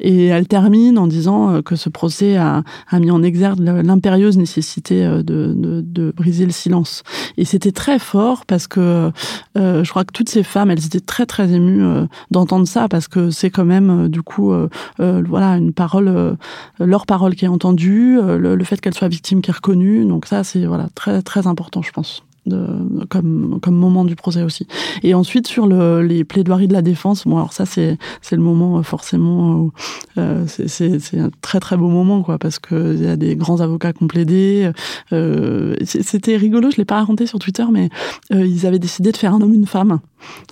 Et 0.00 0.26
elle 0.26 0.46
termine 0.46 0.98
en 0.98 1.06
disant 1.06 1.50
euh, 1.50 1.62
que 1.62 1.76
ce 1.76 1.88
procès 1.88 2.36
a, 2.36 2.62
a 2.88 2.98
mis 2.98 3.10
en 3.10 3.22
exergue 3.22 3.60
l'impérieuse 3.60 4.38
nécessité 4.38 5.04
euh, 5.04 5.22
de, 5.22 5.54
de, 5.56 6.12
briser 6.16 6.46
le 6.46 6.52
silence. 6.52 7.02
Et 7.36 7.44
c'était 7.44 7.72
très 7.72 7.98
fort 7.98 8.46
parce 8.46 8.66
que 8.66 9.10
je 9.54 9.88
crois 9.88 10.04
que 10.04 10.12
toutes 10.12 10.28
ces 10.28 10.42
femmes, 10.42 10.70
elles 10.70 10.84
étaient 10.86 11.00
très 11.00 11.26
très 11.26 11.52
émues 11.52 11.82
d'entendre 12.30 12.66
ça 12.66 12.88
parce 12.88 13.08
que 13.08 13.30
c'est 13.30 13.50
quand 13.50 13.64
même 13.64 14.08
du 14.08 14.22
coup, 14.22 14.52
voilà, 14.98 15.56
une 15.56 15.72
parole, 15.72 16.36
leur 16.80 17.06
parole 17.06 17.34
qui 17.34 17.44
est 17.44 17.48
entendue, 17.48 18.18
le, 18.20 18.56
le 18.56 18.64
fait 18.64 18.80
qu'elle 18.80 18.94
soit 18.94 19.08
victime 19.08 19.42
qui 19.42 19.50
est 19.50 19.54
reconnue. 19.54 20.04
Donc 20.06 20.26
ça, 20.26 20.44
c'est 20.44 20.57
voilà 20.66 20.88
très 20.94 21.22
très 21.22 21.46
important, 21.46 21.82
je 21.82 21.92
pense. 21.92 22.22
De, 22.48 23.04
comme, 23.10 23.58
comme 23.60 23.74
moment 23.74 24.04
du 24.06 24.16
procès 24.16 24.42
aussi. 24.42 24.66
Et 25.02 25.12
ensuite, 25.12 25.46
sur 25.46 25.66
le, 25.66 26.02
les 26.02 26.24
plaidoiries 26.24 26.66
de 26.68 26.72
la 26.72 26.80
défense, 26.82 27.26
bon, 27.26 27.36
alors 27.36 27.52
ça, 27.52 27.66
c'est 27.66 27.98
c'est 28.22 28.36
le 28.36 28.42
moment, 28.42 28.78
euh, 28.78 28.82
forcément, 28.82 29.52
où 29.54 29.72
euh, 30.16 30.44
c'est- 30.46 30.98
un 31.18 31.30
très 31.42 31.60
très 31.60 31.76
beau 31.76 31.88
moment, 31.88 32.22
quoi, 32.22 32.38
parce 32.38 32.58
qu'il 32.58 33.02
y 33.04 33.06
a 33.06 33.16
des 33.16 33.36
grands 33.36 33.60
avocats 33.60 33.92
qui 33.92 34.02
ont 34.02 34.06
plaidé. 34.08 34.70
Euh, 35.12 35.74
C'était 35.84 36.36
rigolo, 36.36 36.70
je 36.70 36.76
l'ai 36.76 36.84
pas 36.84 36.96
raconté 36.96 37.26
sur 37.26 37.38
Twitter, 37.38 37.64
mais 37.70 37.90
euh, 38.32 38.46
ils 38.46 38.66
avaient 38.66 38.78
décidé 38.78 39.12
de 39.12 39.16
faire 39.16 39.34
un 39.34 39.40
homme, 39.42 39.52
une 39.54 39.66
femme, 39.66 40.00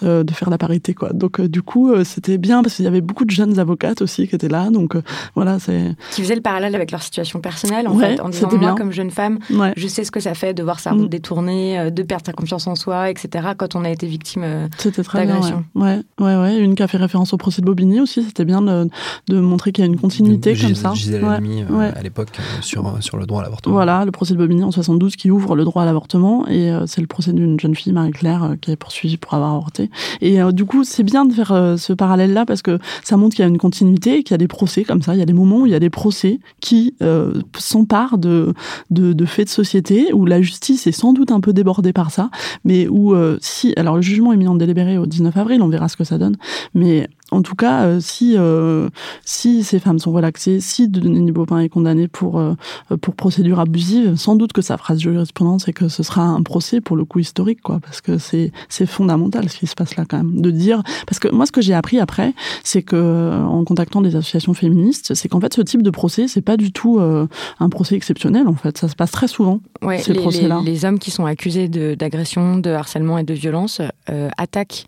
euh, 0.03 0.23
de 0.23 0.33
faire 0.33 0.51
la 0.51 0.59
parité, 0.59 0.93
quoi. 0.95 1.11
Donc, 1.13 1.41
euh, 1.41 1.49
du 1.49 1.63
coup, 1.63 1.91
euh, 1.91 2.05
c'était 2.05 2.39
bien, 2.39 2.63
parce 2.63 2.75
qu'il 2.77 2.85
y 2.85 2.89
avait 2.89 3.01
beaucoup 3.01 3.25
de 3.25 3.31
jeunes 3.31 3.59
avocates 3.59 4.03
aussi 4.03 4.29
qui 4.29 4.35
étaient 4.35 4.49
là, 4.49 4.71
donc 4.71 4.97
voilà, 5.35 5.59
c'est... 5.59 5.95
Qui 6.13 6.23
faisait 6.23 6.35
le 6.35 6.41
parallèle 6.43 6.75
avec 6.75 6.91
leur 6.91 7.03
situation 7.03 7.41
personnelle, 7.41 7.89
en 7.89 7.95
Ouais, 7.97 8.17
fait, 8.17 8.21
en 8.21 8.29
disant, 8.29 8.49
moi, 8.51 8.59
bien. 8.59 8.75
comme 8.75 8.93
jeune 8.93 9.11
femme, 9.11 9.39
Ouais. 9.51 9.73
je 9.77 9.89
sais 9.89 10.05
ce 10.05 10.11
que 10.11 10.21
ça 10.21 10.35
fait 10.35 10.53
de 10.55 10.63
voir 10.63 10.81
sa 10.81 10.91
route 10.93 11.09
détournée, 11.09 11.86
euh, 11.87 11.91
de 11.91 12.03
perdre 12.03 12.25
sa 12.27 12.33
confiance 12.33 12.67
en 12.67 12.75
soi, 12.75 13.11
etc., 13.11 13.49
quand 13.57 13.75
on 13.75 13.85
a 13.85 13.91
été 13.91 14.07
victime. 14.07 14.43
euh, 14.45 14.69
C'était 14.79 15.03
très 15.03 15.25
bien. 15.25 15.35
d'agression. 15.35 15.65
Ouais. 15.75 16.01
ouais, 16.21 16.25
ouais, 16.27 16.37
ouais. 16.37 16.59
Une 16.59 16.75
qui 16.75 16.83
a 16.83 16.89
fait 16.89 16.97
référence 16.99 17.33
au 17.33 17.37
procès 17.37 17.61
de 17.63 17.67
Bobigny 17.67 18.01
aussi. 18.01 18.23
C'était 18.23 18.45
bien 18.45 18.63
de, 18.63 18.89
de 19.29 19.41
montrer 19.41 19.73
qu'il 19.73 19.85
y 19.85 19.87
a 19.87 19.91
une 19.91 19.99
continuité 19.99 20.55
De 20.55 20.61
comme 20.61 20.71
Gis- 20.71 20.75
ça. 20.77 20.93
Gisèle 20.95 21.25
Ouais, 21.25 21.39
euh, 21.41 21.77
ouais. 21.77 21.93
à 21.97 22.03
l'époque 22.03 22.29
euh, 22.39 22.43
sur, 22.63 22.87
euh, 22.87 23.01
sur 23.01 23.17
le 23.17 23.27
droit 23.27 23.41
à 23.41 23.45
l'avortement. 23.45 23.75
Voilà, 23.75 24.05
le 24.05 24.11
procès 24.11 24.35
de 24.35 24.39
Bobigny 24.39 24.63
en 24.65 24.71
72 24.71 25.17
qui 25.17 25.31
ouvre 25.31 25.57
le 25.57 25.65
droit 25.65 25.83
à 25.83 25.87
l'avortement 25.87 26.47
et 26.49 26.71
euh, 26.71 26.87
c'est 26.87 27.01
le 27.01 27.07
procès 27.07 27.33
d'une 27.33 27.59
jeune 27.61 27.75
fille, 27.75 27.93
Marie-Claire, 27.93 28.43
euh, 28.45 28.55
qui 28.61 28.71
est 28.71 28.77
poursuivie 28.77 29.17
pour 29.17 29.35
avoir 29.35 29.51
avorté. 29.53 29.91
Et 30.21 30.41
euh, 30.41 30.53
du 30.53 30.65
coup, 30.65 30.85
c'est 30.85 31.03
bien 31.03 31.25
de 31.25 31.33
faire 31.33 31.53
euh, 31.53 31.77
ce 31.77 31.93
parallèle-là 31.93 32.47
parce 32.47 32.63
que 32.63 32.79
ça 33.05 33.17
montre 33.17 33.37
qu'il 33.37 33.43
y 33.43 33.47
a 33.47 33.49
une 33.49 33.59
continuité, 33.59 34.23
qu'il 34.23 34.33
y 34.33 34.35
a 34.35 34.39
des 34.39 34.49
procès 34.49 34.85
comme 34.85 35.03
ça. 35.03 35.15
Il 35.15 35.19
y 35.19 35.23
a 35.23 35.27
des 35.27 35.33
moments 35.33 35.61
où 35.61 35.67
il 35.67 35.73
y 35.73 35.75
a 35.75 35.81
des 35.81 35.91
procès 35.91 36.41
qui 36.61 36.95
euh, 37.03 37.35
s'emparent 37.59 38.19
de, 38.19 38.55
de, 38.91 39.13
de 39.13 39.25
faits 39.27 39.47
de 39.49 39.51
société 39.53 40.13
où 40.13 40.25
la 40.27 40.41
justice 40.43 40.87
est 40.87 40.93
sans 40.93 41.13
doute 41.13 41.31
un 41.31 41.41
peu 41.41 41.53
débordée 41.53 41.66
par 41.93 42.11
ça, 42.11 42.31
mais 42.65 42.89
où 42.89 43.15
euh, 43.15 43.39
si, 43.41 43.73
alors 43.77 43.97
le 43.97 44.03
jugement 44.03 44.33
est 44.33 44.37
mis 44.37 44.49
délibéré 44.55 44.99
au 44.99 45.07
19 45.07 45.37
avril, 45.37 45.63
on 45.63 45.69
verra 45.69 45.89
ce 45.89 45.97
que 45.97 46.05
ça 46.05 46.19
donne, 46.19 46.37
mais 46.75 47.09
en 47.33 47.43
tout 47.43 47.55
cas, 47.57 47.83
euh, 47.87 48.01
si 48.01 48.35
euh, 48.37 48.89
si 49.25 49.65
ces 49.65 49.79
femmes 49.81 49.99
sont 49.99 50.13
relaxées, 50.13 50.61
si 50.61 50.89
Denis 50.89 51.33
Baupin 51.33 51.59
est 51.59 51.69
condamné 51.69 52.07
pour 52.09 52.39
euh, 52.39 52.55
pour 53.01 53.15
procédure 53.15 53.59
abusive, 53.59 54.15
sans 54.17 54.37
doute 54.37 54.53
que 54.53 54.63
ça 54.63 54.77
fera 54.79 54.97
jurisprudence 54.97 55.67
et 55.69 55.73
que 55.73 55.89
ce 55.89 56.03
sera 56.05 56.23
un 56.23 56.43
procès 56.43 56.81
pour 56.81 56.97
le 56.97 57.05
coup 57.05 57.19
historique, 57.19 57.61
quoi, 57.63 57.81
parce 57.81 58.01
que 58.01 58.19
c'est 58.19 58.53
c'est 58.69 58.87
fondamental 58.87 59.49
ce 59.49 59.57
qui 59.59 59.67
se 59.67 59.75
passe 59.75 59.97
là 59.97 60.05
quand 60.09 60.19
même, 60.19 60.41
de 60.41 60.51
dire 60.51 60.83
parce 61.07 61.19
que 61.19 61.29
moi 61.29 61.47
ce 61.47 61.53
que 61.53 61.61
j'ai 61.61 61.75
appris 61.75 61.99
après, 61.99 62.33
c'est 62.63 62.83
que 62.83 63.43
en 63.45 63.65
contactant 63.65 64.01
des 64.03 64.15
associations 64.15 64.55
féministes, 64.55 65.15
c'est 65.15 65.29
qu'en 65.29 65.41
fait 65.41 65.53
ce 65.53 65.63
type 65.63 65.83
de 65.83 65.91
procès 65.91 66.29
c'est 66.29 66.43
pas 66.43 66.57
du 66.57 66.71
tout 66.71 67.01
euh, 67.01 67.27
un 67.59 67.69
procès 67.69 67.97
exceptionnel 67.97 68.47
en 68.47 68.55
fait, 68.55 68.79
ça 68.79 68.89
se 68.89 68.95
passe 68.95 69.11
très 69.11 69.29
souvent. 69.29 69.61
Ouais, 69.83 69.99
Ces 69.99 70.13
les, 70.13 70.21
procès-là. 70.21 70.61
les- 70.65 70.71
les 70.73 70.85
hommes 70.85 70.99
qui 71.01 71.11
sont 71.11 71.27
accusés 71.27 71.69
de- 71.69 71.95
d'agression, 71.95 72.59
de, 72.59 72.71
harcèlement 72.71 73.19
et 73.19 73.25
de 73.25 73.35
violence 73.35 73.81
euh, 74.11 74.29
attaquent 74.37 74.85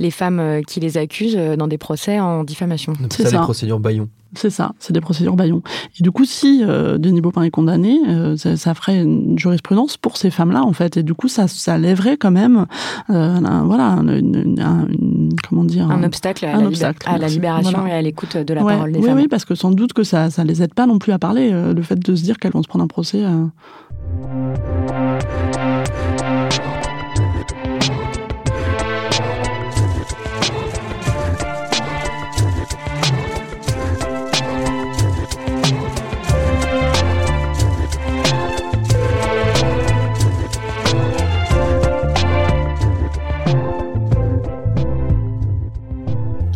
les 0.00 0.10
femmes 0.10 0.40
euh, 0.40 0.62
qui 0.66 0.80
les 0.80 0.96
accusent 0.98 1.36
euh, 1.38 1.54
dans 1.56 1.68
des 1.68 1.78
procès 1.78 2.18
en 2.18 2.42
diffamation. 2.42 2.94
C'est 3.10 3.22
ça, 3.22 3.30
les 3.30 3.36
ça. 3.36 3.42
procédures 3.42 3.78
Bayon. 3.78 4.08
C'est 4.34 4.50
ça, 4.50 4.72
c'est 4.78 4.92
des 4.92 5.00
procédures 5.00 5.34
Bayon. 5.34 5.60
Et 5.98 6.02
du 6.04 6.10
coup, 6.12 6.24
si 6.24 6.62
euh, 6.64 6.98
Denis 6.98 7.20
Baupin 7.20 7.42
est 7.42 7.50
condamné, 7.50 7.98
euh, 8.08 8.36
ça, 8.36 8.56
ça 8.56 8.74
ferait 8.74 9.02
une 9.02 9.36
jurisprudence 9.36 9.96
pour 9.96 10.16
ces 10.16 10.30
femmes-là, 10.30 10.62
en 10.62 10.72
fait. 10.72 10.96
Et 10.96 11.02
du 11.02 11.14
coup, 11.14 11.26
ça, 11.26 11.48
ça 11.48 11.78
lèverait 11.78 12.16
quand 12.16 12.30
même, 12.30 12.66
euh, 13.10 13.36
un- 13.36 13.64
voilà, 13.64 13.86
un- 13.88 14.06
une, 14.18 14.34
une- 14.36 14.60
un- 14.60 14.86
une- 14.88 15.30
comment 15.48 15.64
dire, 15.64 15.90
Un 15.90 16.04
obstacle 16.04 16.44
à, 16.46 16.54
un 16.56 16.60
la, 16.62 16.66
obstacle, 16.68 17.08
à 17.10 17.18
la 17.18 17.26
libération 17.26 17.78
Voilà. 17.80 17.94
et 17.96 17.98
à 17.98 18.02
l'écoute 18.02 18.36
de 18.36 18.54
la 18.54 18.62
Ouais, 18.62 18.72
parole 18.72 18.92
des 18.92 19.00
oui, 19.00 19.06
femmes. 19.06 19.18
oui, 19.18 19.26
parce 19.28 19.44
que 19.44 19.56
sans 19.56 19.72
doute 19.72 19.92
que 19.94 20.04
ça, 20.04 20.30
ça 20.30 20.44
les 20.44 20.62
aide 20.62 20.74
pas 20.74 20.86
non 20.86 20.98
plus 21.00 21.10
à 21.12 21.18
parler. 21.18 21.50
euh, 21.52 21.74
le 21.74 21.82
fait 21.82 21.98
de 21.98 22.14
se 22.14 22.22
dire 22.22 22.38
qu'elles 22.38 22.52
vont 22.52 22.62
se 22.62 22.68
prendre 22.68 22.84
un 22.84 22.88
procès. 22.88 23.24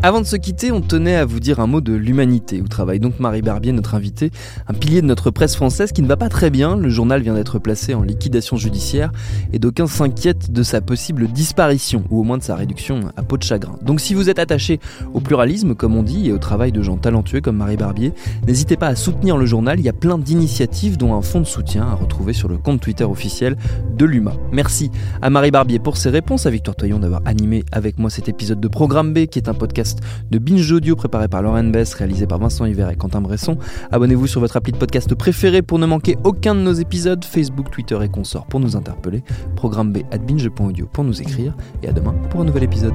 Avant 0.04 0.20
de 0.20 0.26
se 0.26 0.36
quitter, 0.36 0.70
on 0.70 0.82
tenait 0.82 1.16
à 1.16 1.24
vous 1.24 1.40
dire 1.40 1.60
un 1.60 1.66
mot 1.66 1.80
de 1.80 1.94
l'humanité, 1.94 2.60
où 2.60 2.68
travaille 2.68 3.00
donc 3.00 3.20
Marie 3.20 3.40
Barbier, 3.40 3.72
notre 3.72 3.94
invitée, 3.94 4.30
un 4.68 4.74
pilier 4.74 5.00
de 5.00 5.06
notre 5.06 5.30
presse 5.30 5.56
française 5.56 5.92
qui 5.92 6.02
ne 6.02 6.06
va 6.06 6.18
pas 6.18 6.28
très 6.28 6.50
bien. 6.50 6.76
Le 6.76 6.90
journal 6.90 7.22
vient 7.22 7.32
d'être 7.32 7.58
placé 7.58 7.94
en 7.94 8.02
liquidation 8.02 8.58
judiciaire 8.58 9.12
et 9.54 9.58
d'aucuns 9.58 9.86
s'inquiètent 9.86 10.52
de 10.52 10.62
sa 10.62 10.82
possible 10.82 11.26
disparition, 11.28 12.04
ou 12.10 12.20
au 12.20 12.22
moins 12.22 12.36
de 12.36 12.42
sa 12.42 12.54
réduction 12.54 13.00
à 13.16 13.22
peau 13.22 13.38
de 13.38 13.44
chagrin. 13.44 13.78
Donc 13.80 13.98
si 13.98 14.12
vous 14.12 14.28
êtes 14.28 14.38
attaché 14.38 14.78
au 15.14 15.20
pluralisme, 15.20 15.74
comme 15.74 15.96
on 15.96 16.02
dit, 16.02 16.28
et 16.28 16.32
au 16.32 16.38
travail 16.38 16.70
de 16.70 16.82
gens 16.82 16.98
talentueux 16.98 17.40
comme 17.40 17.56
Marie 17.56 17.78
Barbier, 17.78 18.12
n'hésitez 18.46 18.76
pas 18.76 18.88
à 18.88 18.96
soutenir 18.96 19.38
le 19.38 19.46
journal. 19.46 19.80
Il 19.80 19.86
y 19.86 19.88
a 19.88 19.94
plein 19.94 20.18
d'initiatives, 20.18 20.98
dont 20.98 21.14
un 21.14 21.22
fonds 21.22 21.40
de 21.40 21.46
soutien 21.46 21.86
à 21.86 21.94
retrouver 21.94 22.34
sur 22.34 22.50
le 22.50 22.58
compte 22.58 22.82
Twitter 22.82 23.04
officiel 23.04 23.56
de 23.96 24.04
l'UMA. 24.04 24.34
Merci 24.52 24.90
à 25.22 25.30
Marie 25.30 25.50
Barbier 25.50 25.78
pour 25.78 25.96
ses 25.96 26.10
réponses, 26.10 26.44
à 26.44 26.50
Victoire 26.50 26.76
Toyon 26.76 26.98
d'avoir 26.98 27.22
animé 27.24 27.64
avec 27.72 27.98
moi 27.98 28.10
cet 28.10 28.28
épisode 28.28 28.60
de 28.60 28.68
Programme 28.68 29.14
B, 29.14 29.24
qui 29.28 29.38
est 29.38 29.48
un 29.48 29.54
de 30.30 30.38
Binge 30.38 30.70
Audio 30.72 30.96
préparé 30.96 31.28
par 31.28 31.42
Lauren 31.42 31.64
Bess, 31.64 31.94
réalisé 31.94 32.26
par 32.26 32.38
Vincent 32.38 32.64
Hiver 32.64 32.90
et 32.90 32.96
Quentin 32.96 33.20
Bresson. 33.20 33.58
Abonnez-vous 33.90 34.26
sur 34.26 34.40
votre 34.40 34.56
appli 34.56 34.72
de 34.72 34.78
podcast 34.78 35.14
préféré 35.14 35.62
pour 35.62 35.78
ne 35.78 35.86
manquer 35.86 36.16
aucun 36.24 36.54
de 36.54 36.60
nos 36.60 36.72
épisodes, 36.72 37.24
Facebook, 37.24 37.70
Twitter 37.70 37.98
et 38.02 38.08
consorts 38.08 38.46
pour 38.46 38.60
nous 38.60 38.76
interpeller, 38.76 39.22
programme 39.56 39.92
B 39.92 39.98
at 40.10 40.18
binge.audio 40.18 40.86
pour 40.86 41.04
nous 41.04 41.20
écrire, 41.20 41.56
et 41.82 41.88
à 41.88 41.92
demain 41.92 42.14
pour 42.30 42.40
un 42.40 42.44
nouvel 42.44 42.64
épisode. 42.64 42.94